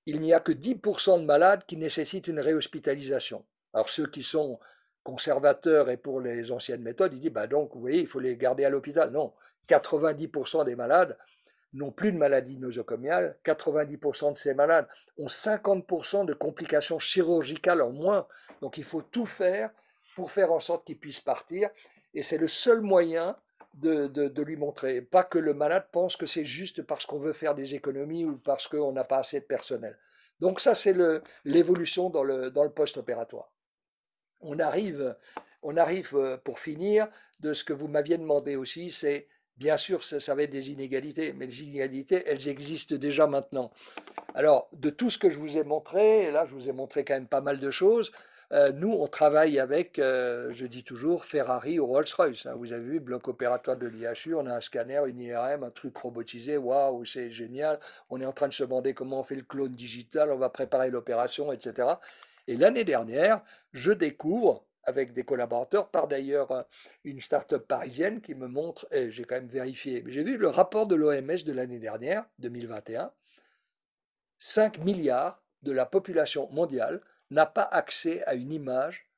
[0.06, 3.44] il n'y a que 10% de malades qui nécessitent une réhospitalisation.
[3.72, 4.58] Alors ceux qui sont
[5.04, 8.36] conservateurs et pour les anciennes méthodes, ils disent, bah donc, vous voyez, il faut les
[8.36, 9.12] garder à l'hôpital.
[9.12, 9.32] Non,
[9.68, 11.16] 90% des malades
[11.72, 13.36] n'ont plus de maladie nosocomiale.
[13.44, 18.26] 90% de ces malades ont 50% de complications chirurgicales en moins.
[18.60, 19.70] Donc il faut tout faire
[20.16, 21.70] pour faire en sorte qu'ils puissent partir.
[22.14, 23.36] Et c'est le seul moyen
[23.74, 25.00] de, de, lui montrer.
[25.00, 28.36] Pas que le malade pense que c'est juste parce qu'on veut faire des économies ou
[28.36, 29.96] parce qu'on n'a pas assez de personnel.
[30.40, 30.94] Donc ça, c'est
[31.44, 33.52] l'évolution dans le, dans le post-opératoire.
[34.40, 35.16] On arrive,
[35.62, 37.08] on arrive, euh, pour finir,
[37.40, 39.28] de ce que vous m'aviez demandé aussi, c'est
[39.60, 43.70] Bien sûr, ça, va être des inégalités, mais les inégalités, elles existent déjà maintenant.
[44.34, 47.04] Alors, de tout ce que je vous ai montré, et là, je vous ai montré
[47.04, 48.10] quand même pas mal de choses.
[48.52, 52.46] Euh, nous, on travaille avec, euh, je dis toujours, Ferrari ou Rolls-Royce.
[52.46, 52.54] Hein.
[52.56, 55.94] Vous avez vu, bloc opératoire de l'IHU, on a un scanner, une IRM, un truc
[55.98, 56.56] robotisé.
[56.56, 57.78] Waouh, c'est génial.
[58.08, 60.48] On est en train de se demander comment on fait le clone digital, on va
[60.48, 61.86] préparer l'opération, etc.
[62.46, 63.42] Et l'année dernière,
[63.74, 66.66] je découvre avec des collaborateurs, par d'ailleurs
[67.04, 70.86] une start-up parisienne qui me montre, et j'ai quand même vérifié, j'ai vu le rapport
[70.86, 73.12] de l'OMS de l'année dernière, 2021,
[74.38, 79.08] 5 milliards de la population mondiale n'a pas accès à une image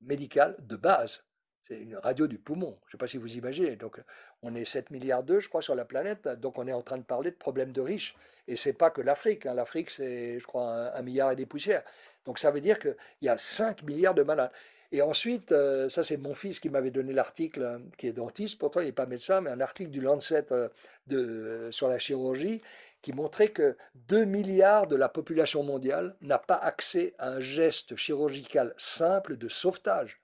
[0.00, 1.24] médicale de base.
[1.62, 2.78] C'est une radio du poumon.
[2.82, 3.76] Je ne sais pas si vous imaginez.
[3.76, 4.00] Donc,
[4.42, 6.26] on est 7 milliards d'eux, je crois, sur la planète.
[6.26, 8.16] Donc, on est en train de parler de problèmes de riches.
[8.48, 9.46] Et ce n'est pas que l'Afrique.
[9.46, 9.54] Hein.
[9.54, 11.84] L'Afrique, c'est, je crois, un, milliard et des poussières.
[12.24, 14.50] Donc, ça veut dire qu'il y a 5 milliards de malades.
[14.92, 18.58] Et ensuite, euh, ça c'est mon fils qui m'avait donné l'article, hein, qui est dentiste,
[18.58, 20.68] pourtant il n'est pas médecin, mais un article du Lancet euh,
[21.06, 22.60] de, sur la chirurgie
[23.00, 27.96] qui montrait que 2 milliards de la population mondiale n'a pas accès à un geste
[27.96, 30.20] chirurgical simple de sauvetage,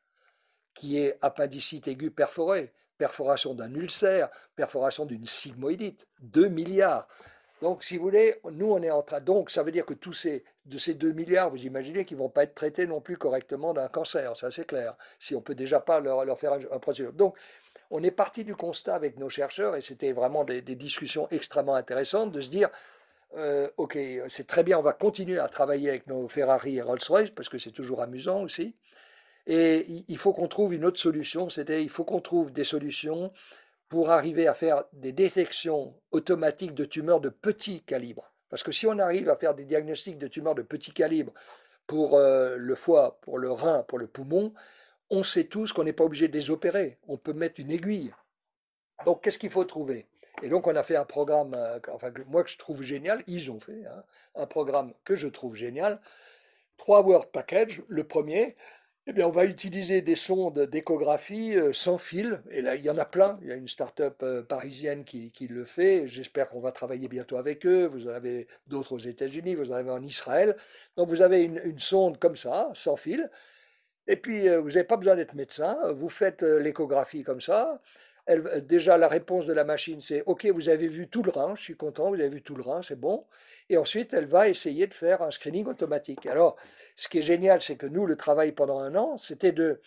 [0.74, 6.06] qui est appendicite aiguë perforée, perforation d'un ulcère, perforation d'une sigmoïdite.
[6.20, 7.08] 2 milliards.
[7.60, 9.20] Donc, si vous voulez, nous, on est en train.
[9.20, 12.22] Donc, ça veut dire que tous ces, de ces 2 milliards, vous imaginez qu'ils ne
[12.22, 15.42] vont pas être traités non plus correctement d'un cancer, ça c'est clair, si on ne
[15.42, 17.10] peut déjà pas leur, leur faire un, un.
[17.12, 17.36] Donc,
[17.90, 22.32] on est parti du constat avec nos chercheurs, et c'était vraiment des, discussions extrêmement intéressantes,
[22.32, 22.68] de se dire
[23.36, 23.98] euh, ok,
[24.28, 27.58] c'est très bien, on va continuer à travailler avec nos Ferrari et Rolls-Royce, parce que
[27.58, 28.74] c'est toujours amusant aussi.
[29.46, 33.32] Et il faut qu'on trouve une autre solution, c'était il faut qu'on trouve des solutions
[33.88, 38.32] pour arriver à faire des détections automatiques de tumeurs de petit calibre.
[38.50, 41.32] Parce que si on arrive à faire des diagnostics de tumeurs de petit calibre
[41.86, 44.52] pour euh, le foie, pour le rein, pour le poumon,
[45.10, 46.98] on sait tous qu'on n'est pas obligé de les opérer.
[47.08, 48.12] On peut mettre une aiguille.
[49.06, 50.06] Donc, qu'est-ce qu'il faut trouver?
[50.42, 53.50] Et donc, on a fait un programme, euh, enfin, moi que je trouve génial, ils
[53.50, 56.00] ont fait hein, un programme que je trouve génial.
[56.76, 57.82] Trois Word Package.
[57.88, 58.56] Le premier,
[59.10, 62.42] eh bien, on va utiliser des sondes d'échographie euh, sans fil.
[62.50, 63.38] Et là, il y en a plein.
[63.40, 66.06] Il y a une start-up euh, parisienne qui, le fait.
[66.06, 67.86] J'espère qu'on va travailler bientôt avec eux.
[67.86, 70.56] Vous en avez d'autres aux États-Unis, vous en avez en Israël.
[70.98, 73.30] Donc, vous avez une, sonde comme ça, sans fil.
[74.08, 75.78] Et puis, euh, vous n'avez pas besoin d'être médecin.
[75.94, 77.80] Vous faites l'échographie comme ça.
[78.28, 81.54] Elle, déjà, la réponse de la machine, c'est OK, vous avez vu tout le rein,
[81.54, 83.24] je suis content, vous avez vu tout le rein, c'est bon.
[83.70, 86.26] Et ensuite, elle va essayer de faire un screening automatique.
[86.26, 86.56] Alors,
[86.94, 89.80] ce qui est génial, c'est que nous, le travail pendant un an, c'était de.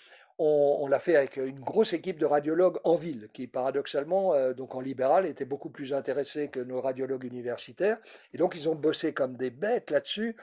[0.43, 4.73] On, l'a fait avec une grosse équipe de radiologues en ville, qui paradoxalement, euh, donc
[4.73, 7.99] en libéral, étaient beaucoup plus intéressés que nos radiologues universitaires.
[8.33, 10.35] Et donc, ils ont bossé comme des bêtes là-dessus.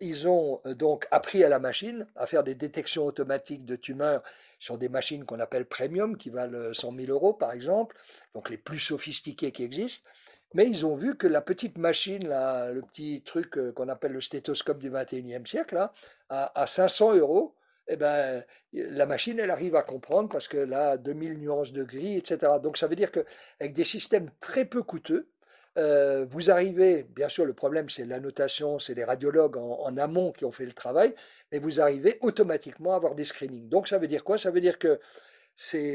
[0.00, 4.22] Ils ont euh, donc appris à la machine à faire des détections automatiques de tumeurs
[4.58, 7.96] sur des machines qu'on appelle premium, qui valent 100 euh, 000 euros par exemple,
[8.34, 10.08] donc les plus sophistiquées qui existent.
[10.54, 14.20] Mais ils ont vu que la petite machine, le petit truc euh, qu'on appelle le
[14.20, 15.92] stéthoscope du 21e siècle, là,
[16.28, 17.54] à, 500 euros,
[17.88, 22.16] eh ben, la machine, elle arrive à comprendre parce que là, 2000 nuances de gris,
[22.16, 22.54] etc.
[22.62, 25.28] Donc ça veut dire qu'avec des systèmes très peu coûteux,
[25.76, 30.44] euh, vous arrivez, bien sûr, le problème c'est l'annotation, c'est les radiologues en, amont qui
[30.44, 31.14] ont fait le travail,
[31.52, 33.68] mais vous arrivez automatiquement à avoir des screenings.
[33.68, 34.38] Donc ça veut dire quoi?
[34.38, 34.98] Ça veut dire que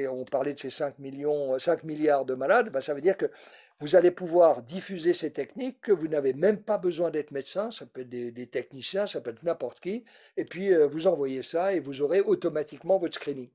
[0.10, 3.28] on parlait de ces 5, millions, 5 milliards de malades, ben, ça veut dire que
[3.80, 7.86] vous allez pouvoir diffuser ces techniques, que vous n'avez même pas besoin d'être médecin, ça
[7.86, 10.04] peut être des, techniciens, ça peut être n'importe qui,
[10.38, 13.50] et puis euh, vous envoyez ça et vous aurez automatiquement votre screening.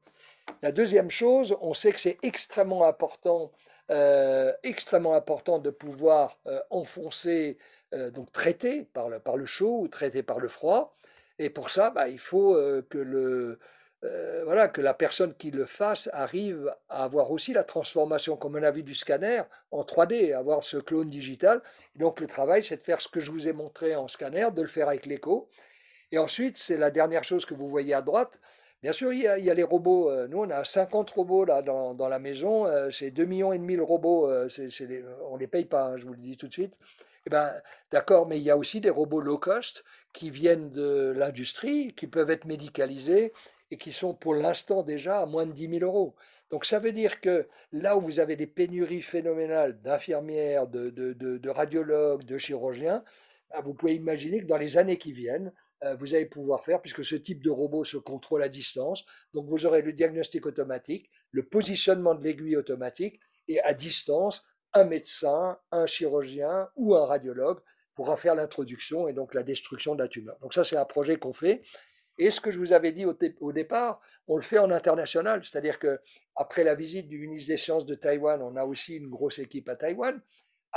[0.63, 3.53] La deuxième chose, on sait que c'est extrêmement important,
[3.91, 7.59] euh, extrêmement important de pouvoir euh, enfoncer,
[8.13, 10.95] donc traiter par le, par le chaud ou traiter par le froid.
[11.39, 12.55] Et pour ça, bah, il faut
[12.91, 13.59] que le,
[14.05, 18.57] euh, voilà, que la personne qui le fasse arrive à avoir aussi la transformation, comme
[18.57, 21.63] on a vu du scanner, en 3D, avoir ce clone digital.
[21.97, 24.63] donc le travail, c'est de faire ce que je vous ai montré en scanner, de
[24.63, 25.49] le faire avec l'écho.
[26.13, 28.39] Et ensuite, c'est la dernière chose que vous voyez à droite.
[28.87, 30.13] Bien sûr, il y a, les robots.
[30.13, 32.67] Euh, nous, on a 50 robots là dans, la maison.
[32.67, 34.29] Euh, c'est 2 millions et demi de robots.
[34.29, 36.79] on ne les paye pas, hein, je vous le dis tout de suite.
[37.27, 37.51] Eh ben,
[37.91, 39.83] d'accord, mais il y a aussi des robots low cost
[40.13, 43.33] qui viennent de l'industrie, qui peuvent être médicalisés
[43.73, 46.15] et qui sont pour l'instant déjà à moins de 10 000 euros.
[46.51, 52.23] Donc ça veut dire que là où vous avez des pénuries phénoménales d'infirmières, de, radiologues,
[52.23, 53.03] de chirurgiens,
[53.63, 55.53] vous pouvez imaginer que dans les années qui viennent,
[55.85, 59.49] euh, vous allez pouvoir faire, puisque ce type de robot se contrôle à distance, donc
[59.49, 65.59] vous aurez le diagnostic automatique, le positionnement de l'aiguille automatique, et à distance, un médecin,
[65.71, 67.61] un chirurgien ou un radiologue
[67.95, 70.39] pourra faire l'introduction et donc la destruction de la tumeur.
[70.41, 71.63] Donc ça, c'est un projet qu'on fait.
[72.19, 75.79] Et ce que je vous avais dit au, départ, on le fait en international, c'est-à-dire
[75.79, 75.99] que
[76.35, 79.69] après la visite du ministre des Sciences de Taïwan, on a aussi une grosse équipe
[79.69, 80.21] à Taïwan.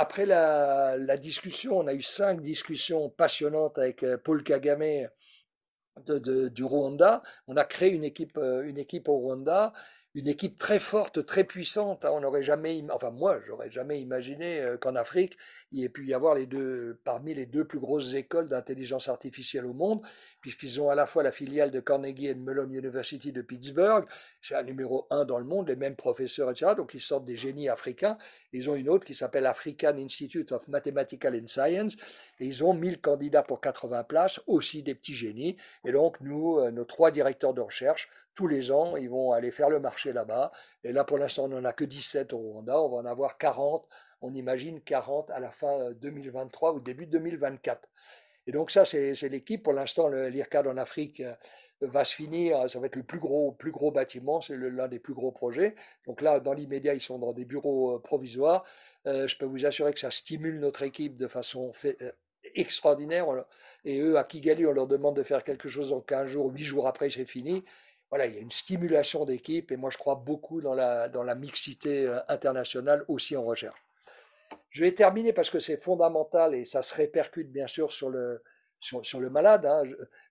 [0.02, 5.10] Après la, discussion, on a eu cinq discussions passionnantes avec euh, Paul Kagame
[6.06, 7.22] du Rwanda.
[7.46, 9.74] On a créé une équipe, euh, une équipe au Rwanda
[10.14, 12.04] une équipe très forte, très puissante.
[12.04, 12.10] Hein.
[12.12, 15.36] On n'aurait jamais, enfin moi, j'aurais jamais imaginé euh, qu'en Afrique,
[15.70, 19.66] il ait pu y avoir les deux, parmi les deux plus grosses écoles d'intelligence artificielle
[19.66, 20.02] au monde,
[20.40, 24.04] puisqu'ils ont à la fois la filiale de Carnegie and Mellon University de Pittsburgh,
[24.40, 26.72] c'est un numéro un dans le monde, les mêmes professeurs, etc.
[26.76, 28.18] Donc ils sortent des génies africains.
[28.52, 31.96] Ils ont une autre qui s'appelle African Institute of Mathematical and Science,
[32.40, 35.56] et ils ont 1000 candidats pour 80 places, aussi des petits génies.
[35.84, 39.50] Et donc nous, euh, nos trois directeurs de recherche, tous les ans, ils vont aller
[39.50, 40.50] faire le marché là-bas.
[40.84, 42.80] Et là, pour l'instant, on n'en a que 17 au Rwanda.
[42.80, 43.86] On va en avoir 40.
[44.22, 47.88] On imagine 40 à la fin 2023 euh, ou début 2024.
[48.46, 49.62] Et donc ça, c'est l'équipe.
[49.62, 51.34] Pour l'instant, l'IRCAD en Afrique euh,
[51.82, 52.68] va se finir.
[52.70, 54.40] Ça va être le plus gros, plus gros bâtiment.
[54.40, 55.74] C'est l'un des plus gros projets.
[56.06, 58.64] Donc là, dans l'immédiat, ils sont dans des bureaux euh, provisoires.
[59.04, 61.72] je peux vous assurer que ça stimule notre équipe de façon
[62.54, 63.26] extraordinaire.
[63.84, 66.62] Et eux, à Kigali, on leur demande de faire quelque chose en 15 jours, 8
[66.62, 67.64] jours après, c'est fini
[68.10, 71.22] voilà, il y a une stimulation d'équipe et moi je crois beaucoup dans la, dans
[71.22, 73.80] la mixité euh, internationale aussi en recherche.
[74.70, 78.42] Je vais terminer parce que c'est fondamental et ça se répercute bien sûr sur le,
[78.80, 79.66] sur, le malade.
[79.66, 79.82] Hein.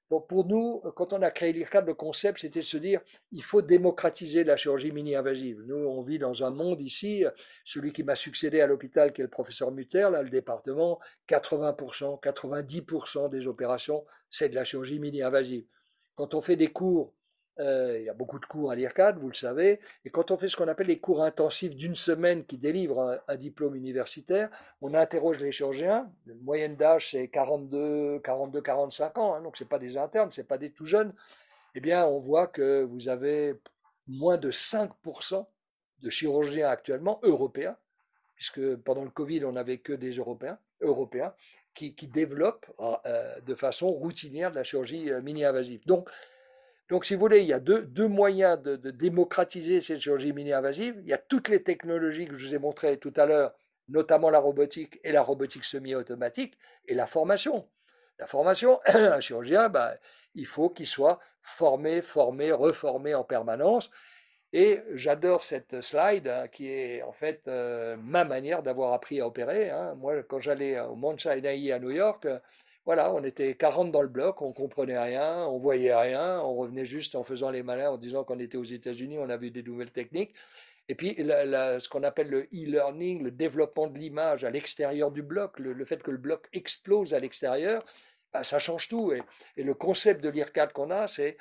[0.10, 3.02] pour, nous, quand on a créé l'IRCAD, le concept c'était de se dire
[3.32, 5.62] il faut démocratiser la chirurgie mini-invasive.
[5.66, 7.24] Nous, on vit dans un monde ici,
[7.64, 12.22] celui qui m'a succédé à l'hôpital, qui est le professeur Mutter, là, le département, 80%,
[12.22, 15.66] 90% des opérations, c'est de la chirurgie mini-invasive.
[16.16, 17.14] Quand on fait des cours
[17.60, 19.80] euh, il y a beaucoup de cours à l'IRCAD, vous le savez.
[20.06, 23.36] Et quand on fait ce qu'on appelle les cours intensifs d'une semaine qui délivrent un,
[23.36, 24.50] diplôme universitaire,
[24.82, 26.10] on interroge les chirurgiens.
[26.26, 29.36] La moyenne d'âge, c'est 42, 42, 45 ans.
[29.36, 31.14] Hein, donc, ce pas des internes, ce pas des tout jeunes.
[31.76, 33.56] Eh bien, on voit que vous avez
[34.08, 35.46] moins de 5%
[36.02, 37.78] de chirurgiens actuellement européens,
[38.36, 41.34] puisque pendant le Covid, on n'avait que des Européens, européens
[41.74, 42.66] qui, développent
[43.06, 45.82] euh, de façon routinière de la chirurgie euh, mini-invasive.
[45.86, 46.10] Donc,
[46.90, 50.96] donc, si vous voulez, il y a deux, moyens de, démocratiser cette chirurgie mini-invasive.
[51.04, 53.54] Il y a toutes les technologies que je vous ai montrées tout à l'heure,
[53.90, 57.68] notamment la robotique et la robotique semi-automatique, et la formation.
[58.18, 59.94] La formation, un chirurgien, bah,
[60.34, 63.92] il faut qu'il soit formé, formé, reformé en permanence.
[64.52, 69.28] Et j'adore cette slide hein, qui est en fait euh, ma manière d'avoir appris à
[69.28, 69.70] opérer.
[69.70, 69.94] Hein.
[69.94, 72.28] Moi, quand j'allais au Mount Sinai à New York,
[72.90, 76.86] voilà, on était 40 dans le bloc, on comprenait rien, on voyait rien, on revenait
[76.86, 79.92] juste en faisant les malins, en disant qu'on était aux États-Unis, on avait des nouvelles
[79.92, 80.34] techniques.
[80.88, 85.60] Et puis, ce qu'on appelle le e-learning, le développement de l'image à l'extérieur du bloc,
[85.60, 87.86] le, fait que le bloc explose à l'extérieur,
[88.34, 89.14] bah, ça change tout.
[89.14, 89.22] Et,
[89.56, 91.38] et le concept de l'IRCAD qu'on a, c'est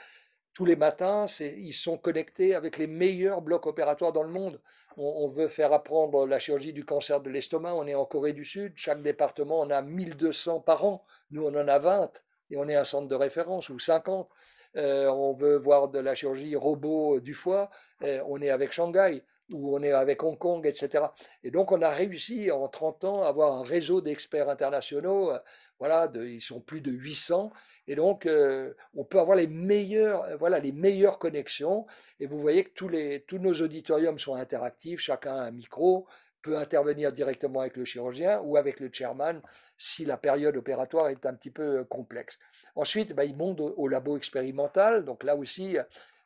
[0.58, 4.60] tous les matins, ils sont connectés avec les meilleurs blocs opératoires dans le monde.
[4.96, 8.44] On, veut faire apprendre la chirurgie du cancer de l'estomac, on est en Corée du
[8.44, 12.10] Sud, chaque département en a 1200 par an, nous on en a 20.
[12.50, 14.28] et on est un centre de référence, ou 50.
[14.74, 17.70] on veut voir de la chirurgie robot du foie,
[18.02, 21.06] on est avec Shanghai où on est avec Hong Kong, etc.
[21.42, 25.30] Et donc, on a réussi en 30 ans à avoir un réseau d'experts internationaux.
[25.30, 25.38] Euh,
[25.78, 27.52] voilà, ils sont plus de 800.
[27.86, 31.86] Et donc, euh, on peut avoir les meilleures, euh, voilà, les meilleures connexions.
[32.20, 35.00] Et vous voyez que tous, les, tous nos auditoriums sont interactifs.
[35.00, 36.06] Chacun a un micro,
[36.42, 39.40] peut intervenir directement avec le chirurgien ou avec le chairman
[39.76, 42.38] si la période opératoire est un petit peu complexe.
[42.76, 45.04] Ensuite, bah, ils montent au labo expérimental.
[45.04, 45.78] Donc là aussi,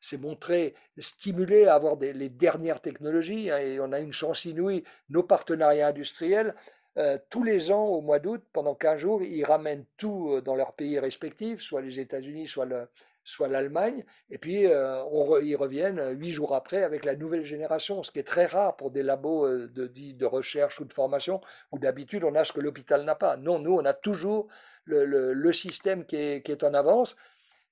[0.03, 4.85] s'est montré stimulé à avoir les dernières technologies hein, et on a une chance inouïe.
[5.09, 6.55] Nos partenariats industriels,
[6.99, 10.55] euh, tous les ans, au mois d'août, pendant 15 jours, ils ramènent tout euh, dans
[10.55, 12.87] leurs pays respectifs, soit les États-Unis, soit le,
[13.25, 15.03] soit l'Allemagne, et puis euh,
[15.43, 18.91] ils reviennent huit jours après avec la nouvelle génération, ce qui est très rare pour
[18.91, 21.41] des labos de, de recherche ou de formation,
[21.71, 23.37] où d'habitude on a ce que l'hôpital n'a pas.
[23.39, 24.49] Non, nous on a toujours
[24.85, 27.17] le, système qui est, en avance,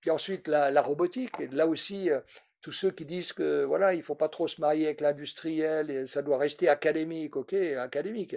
[0.01, 1.39] puis ensuite, la, robotique.
[1.41, 2.21] Et là aussi, euh,
[2.61, 6.23] tous ceux qui disent que voilà, il faut pas trop se marier avec l'industriel ça
[6.23, 8.37] doit rester académique, ok, académique.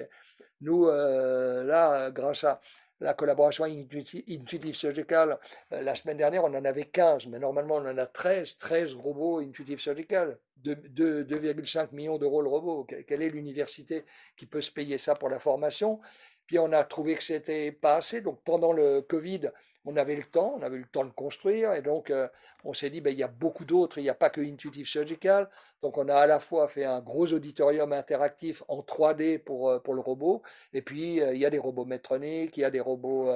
[0.62, 2.60] Nous, euh, là, grâce à
[3.00, 5.38] la collaboration Intuitive Surgical,
[5.74, 8.96] euh, la semaine dernière, on en avait 15, mais normalement, on en a 13, 13
[8.96, 12.88] robots Intuitive Surgical, 2,5 millions d'euros le robot.
[13.06, 14.06] Quelle est l'université
[14.38, 16.00] qui peut se payer ça pour la formation?
[16.48, 19.50] Puis on a trouvé que c'était pas assez, donc pendant le Covid,
[19.86, 22.28] on avait le temps, on avait le temps de construire, et donc euh,
[22.64, 24.88] on s'est dit, ben, il y a beaucoup d'autres, il n'y a pas que Intuitive
[24.88, 25.50] Surgical,
[25.82, 29.80] donc on a à la fois fait un gros auditorium interactif en 3D pour, euh,
[29.80, 30.42] pour le robot,
[30.74, 33.30] et puis euh, il y a des robots métroniques, il y a des robots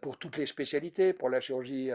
[0.00, 1.90] pour toutes les spécialités, pour la chirurgie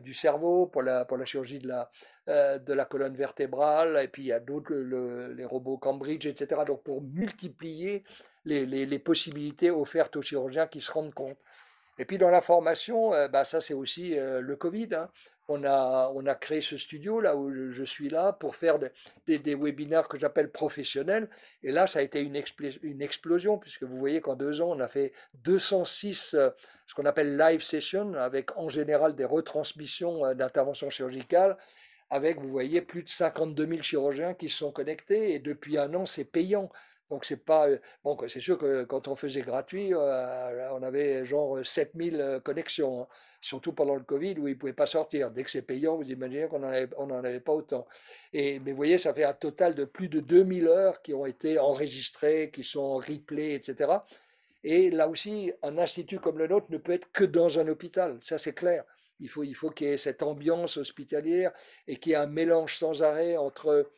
[0.00, 4.22] du cerveau, pour la, pour la chirurgie de la, de la colonne vertébrale, et puis
[4.22, 6.62] il y a d'autres, les robots Cambridge, etc.
[6.66, 8.04] Donc pour multiplier
[8.44, 11.38] les, les possibilités offertes aux chirurgiens qui se rendent compte.
[11.98, 14.88] Et puis dans la formation, euh, bah, ça c'est aussi euh, le Covid.
[14.92, 15.10] Hein.
[15.48, 18.78] On, a, on a créé ce studio là où je, suis là pour faire
[19.26, 21.30] des, des, webinaires que j'appelle professionnels.
[21.62, 22.40] Et là, ça a été une,
[22.82, 25.12] une explosion puisque vous voyez qu'en deux ans, on a fait
[25.44, 26.50] 206 euh,
[26.84, 31.56] ce qu'on appelle live sessions avec en général des retransmissions d'interventions chirurgicales
[32.10, 35.92] avec, vous voyez, plus de 52 000 chirurgiens qui se sont connectés et depuis un
[35.94, 36.70] an, c'est payant.
[37.10, 37.68] Donc c'est pas
[38.04, 43.06] bon, c'est sûr que quand on faisait gratuit, on avait genre 7000 euh, connexions, hein.
[43.40, 45.30] surtout pendant le Covid où ils ne pouvaient pas sortir.
[45.30, 47.86] Dès que c'est payant, vous imaginez qu'on n'en avait pas autant.
[48.34, 51.24] Et mais vous voyez, ça fait un total de plus de 2000 heures qui ont
[51.24, 53.90] été enregistrées, qui sont replay, etc.
[54.64, 58.18] Et là aussi, un institut comme le nôtre ne peut être que dans un hôpital,
[58.20, 58.84] ça c'est clair.
[59.20, 61.52] Il faut, il faut qu'il y ait cette ambiance hospitalière
[61.86, 63.90] et qu'il y ait un mélange sans arrêt entre,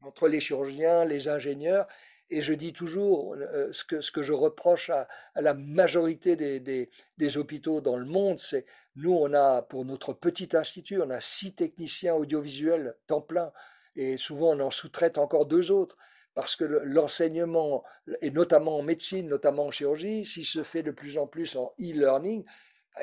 [0.00, 1.86] entre les chirurgiens, les ingénieurs
[2.32, 5.06] et je dis toujours euh, ce, que, je reproche à,
[5.36, 8.64] la majorité des, hôpitaux dans le monde, c'est
[8.96, 13.52] nous, on a, pour notre petit institut, on a six techniciens audiovisuels temps plein,
[13.96, 15.96] et souvent on en sous-traite encore deux autres
[16.34, 17.84] parce que l'enseignement,
[18.22, 21.74] et notamment en médecine, notamment en chirurgie, s'il se fait de plus en plus en
[21.78, 22.44] e-learning,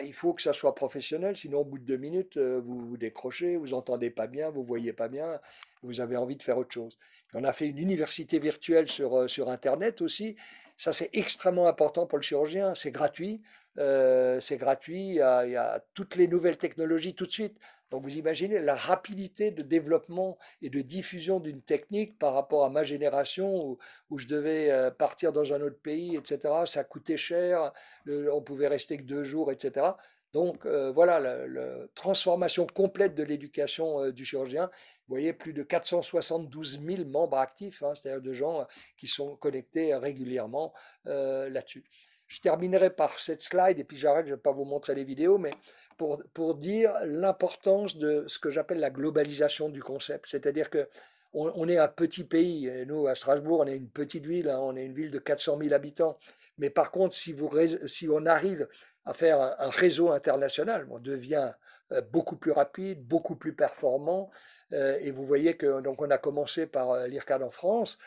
[0.03, 2.97] il faut que ça soit professionnel, sinon au bout de deux minutes, euh, vous vous
[2.97, 5.39] décrochez, vous entendez pas bien, vous voyez pas bien,
[5.81, 6.97] vous avez envie de faire autre chose.
[7.33, 10.35] On a fait une université virtuelle sur, euh, sur Internet aussi.
[10.80, 12.73] Ça, c'est extrêmement important pour le chirurgien.
[12.73, 13.41] C'est gratuit.
[13.80, 15.09] Euh, c'est gratuit.
[15.09, 17.57] Il y, a, toutes les nouvelles technologies tout de suite.
[17.91, 22.69] Donc, vous imaginez la rapidité de développement et de diffusion d'une technique par rapport à
[22.69, 23.77] ma génération où,
[24.09, 26.39] où, je devais partir dans un autre pays, etc.
[26.65, 27.73] Ça coûtait cher.
[28.07, 29.86] on pouvait rester que deux jours, etc.
[30.34, 34.65] Donc euh, voilà, la, transformation complète de l'éducation euh, du chirurgien.
[34.65, 38.65] Vous voyez, plus de 472 000 membres actifs, hein, c'est-à-dire de gens euh,
[38.97, 40.73] qui sont connectés régulièrement
[41.05, 41.84] là-dessus.
[42.27, 45.03] Je terminerai par cette slide, et puis j'arrête, je ne vais pas vous montrer les
[45.03, 45.49] vidéos, mais
[45.97, 50.27] pour, pour dire l'importance de ce que j'appelle la globalisation du concept.
[50.27, 50.88] C'est-à-dire que
[51.34, 54.75] on, est un petit pays, nous à Strasbourg, on est une petite ville, hein, on
[54.75, 56.17] est une ville de 400 000 habitants.
[56.57, 57.49] Mais par contre, si, vous,
[57.86, 58.67] si on arrive
[59.10, 60.88] à faire un, réseau international.
[60.91, 61.51] On devient
[61.91, 64.30] euh, beaucoup plus rapide, beaucoup plus performant.
[64.72, 67.97] Euh, et vous voyez que donc on a commencé par euh, l'IRCAD en France.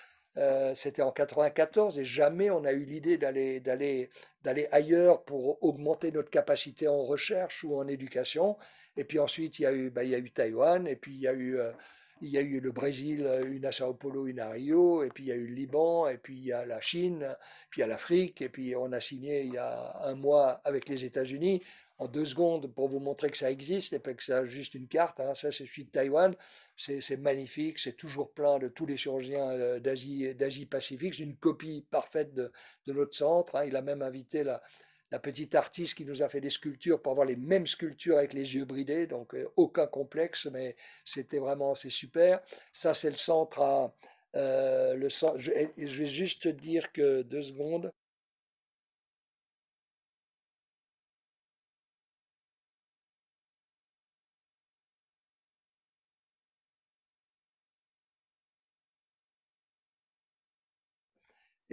[0.75, 4.09] C'était en 94 et jamais on a eu l'idée d'aller d'aller
[4.43, 8.57] d'aller ailleurs pour augmenter notre capacité en recherche ou en éducation.
[8.97, 11.13] Et puis ensuite il y a eu bah, il y a eu Taïwan et puis
[11.13, 11.59] il y a eu
[12.23, 15.25] il y a eu le Brésil, une à Sao Paulo, une à Rio, et puis
[15.25, 17.37] il y a eu le Liban, et puis il y a la Chine,
[17.69, 20.61] puis il y a l'Afrique, et puis on a signé il y a un mois
[20.65, 21.63] avec les États-Unis.
[21.99, 24.89] En deux secondes, pour vous montrer que ça existe, et pas que c'est juste une
[24.89, 26.35] carte, hein, ça c'est celui de Taïwan,
[26.77, 31.85] c'est magnifique, c'est toujours plein de tous les chirurgiens euh, d'Asie Pacifique, c'est une copie
[31.91, 32.53] parfaite de,
[32.87, 33.57] notre centre.
[33.57, 33.65] Hein.
[33.67, 34.63] il a même invité la,
[35.13, 38.33] la petite artiste qui nous a fait des sculptures pour avoir les mêmes sculptures avec
[38.33, 42.41] les yeux bridés, donc aucun complexe, mais c'était vraiment c'est super.
[42.73, 43.95] Ça, c'est le centre à
[44.35, 47.93] le je, je vais juste te dire que deux secondes.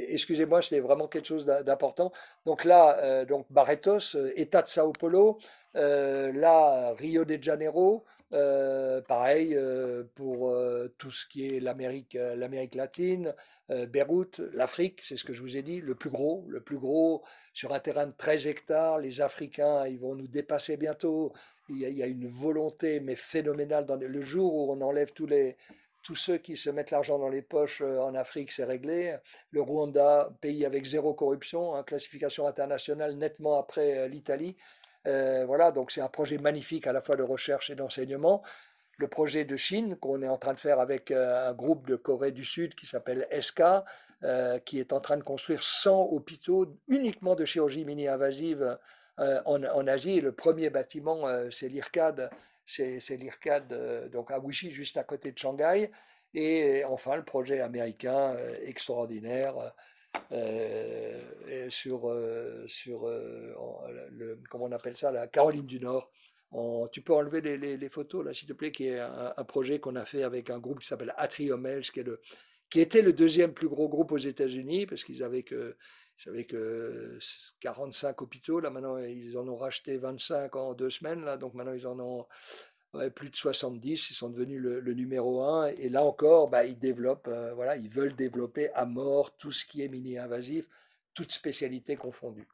[0.09, 2.11] Excusez-moi, c'était vraiment quelque chose d'important.
[2.45, 5.39] Donc là, euh, donc Barretos, euh, État de Sao Paulo,
[5.75, 8.05] euh, là, Rio de Janeiro,
[9.07, 9.57] pareil
[10.13, 10.55] pour
[10.99, 13.33] tout ce qui est l'Amérique, l'Amérique latine,
[13.69, 17.23] Beyrouth, l'Afrique, c'est ce que je vous ai dit, le plus gros, le plus gros
[17.53, 18.99] sur un terrain de 13 hectares.
[18.99, 21.33] Les Africains, ils vont nous dépasser bientôt.
[21.69, 23.87] Il y a, il y a une volonté, mais phénoménale.
[23.87, 25.57] Dans le jour où on enlève tous les,
[26.09, 29.15] tous ceux qui se mettent l'argent dans les poches euh, en Afrique, c'est réglé.
[29.51, 34.57] Le Rwanda, pays avec zéro corruption, hein, classification internationale nettement après euh, l'Italie.
[35.05, 38.41] Euh, voilà, donc c'est un projet magnifique à la fois de recherche et d'enseignement.
[38.97, 42.31] Le projet de Chine qu'on est en train de faire avec un groupe de Corée
[42.31, 43.61] du Sud qui s'appelle SK,
[44.65, 48.77] qui est en train de construire 100 hôpitaux uniquement de chirurgie mini-invasive
[49.17, 50.19] en, en, Asie.
[50.19, 52.29] le premier bâtiment, c'est l'IRCAD,
[52.69, 55.89] c'est l'IRCAD euh, donc à Wuxi, juste à côté de Shanghai.
[56.33, 59.55] Et enfin, le projet américain euh, extraordinaire
[60.31, 62.15] euh, sur,
[62.67, 66.11] sur le, comment on appelle ça, la Caroline du Nord.
[66.91, 70.05] tu peux enlever les, photos là, s'il te plaît, qui est un, projet qu'on a
[70.05, 72.21] fait avec un groupe qui s'appelle Atrium qui, est le,
[72.69, 75.75] qui était le deuxième plus gros groupe aux États-Unis, parce qu'ils avaient que,
[76.23, 77.17] ils avaient que
[77.61, 78.59] 45 hôpitaux.
[78.59, 81.23] Là, maintenant, ils en ont racheté 25 en deux semaines.
[81.23, 82.27] Là, donc maintenant, ils en ont
[83.15, 84.09] plus de 70.
[84.09, 85.67] Ils sont devenus le, numéro un.
[85.67, 89.65] Et là encore, bah, ils développent, euh, voilà, ils veulent développer à mort tout ce
[89.65, 90.67] qui est mini-invasif,
[91.13, 92.47] toutes spécialités confondues.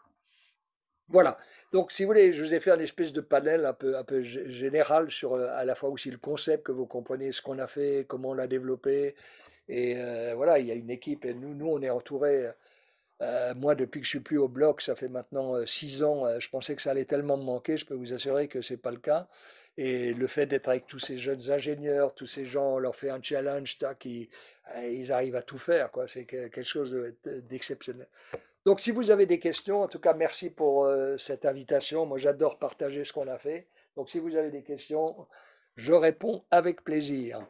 [1.08, 1.38] Voilà.
[1.72, 4.04] Donc, si vous voulez, je vous ai fait un espèce de panel un peu, un
[4.04, 7.60] peu général sur euh, à la fois aussi le concept, que vous compreniez ce qu'on
[7.60, 9.16] a fait, comment on l'a développé.
[9.68, 12.50] Et euh, voilà, il y a une équipe et nous, nous on est entourés
[13.22, 16.26] euh, moi, depuis que je suis plus au bloc, ça fait maintenant euh, six ans,
[16.26, 18.74] euh, je pensais que ça allait tellement me manquer, je peux vous assurer que ce
[18.74, 19.28] n'est pas le cas.
[19.78, 23.10] Et le fait d'être avec tous ces jeunes ingénieurs, tous ces gens, on leur fait
[23.10, 24.28] un challenge, tac, ils,
[24.84, 26.08] ils arrivent à tout faire, quoi.
[26.08, 26.96] C'est quelque chose
[27.26, 28.08] d'exceptionnel.
[28.66, 32.06] Donc, si vous avez des questions, en tout cas, merci pour cette invitation.
[32.06, 33.68] Moi, j'adore partager ce qu'on a fait.
[33.98, 35.28] Donc, si vous avez des questions,
[35.76, 37.46] je réponds avec plaisir.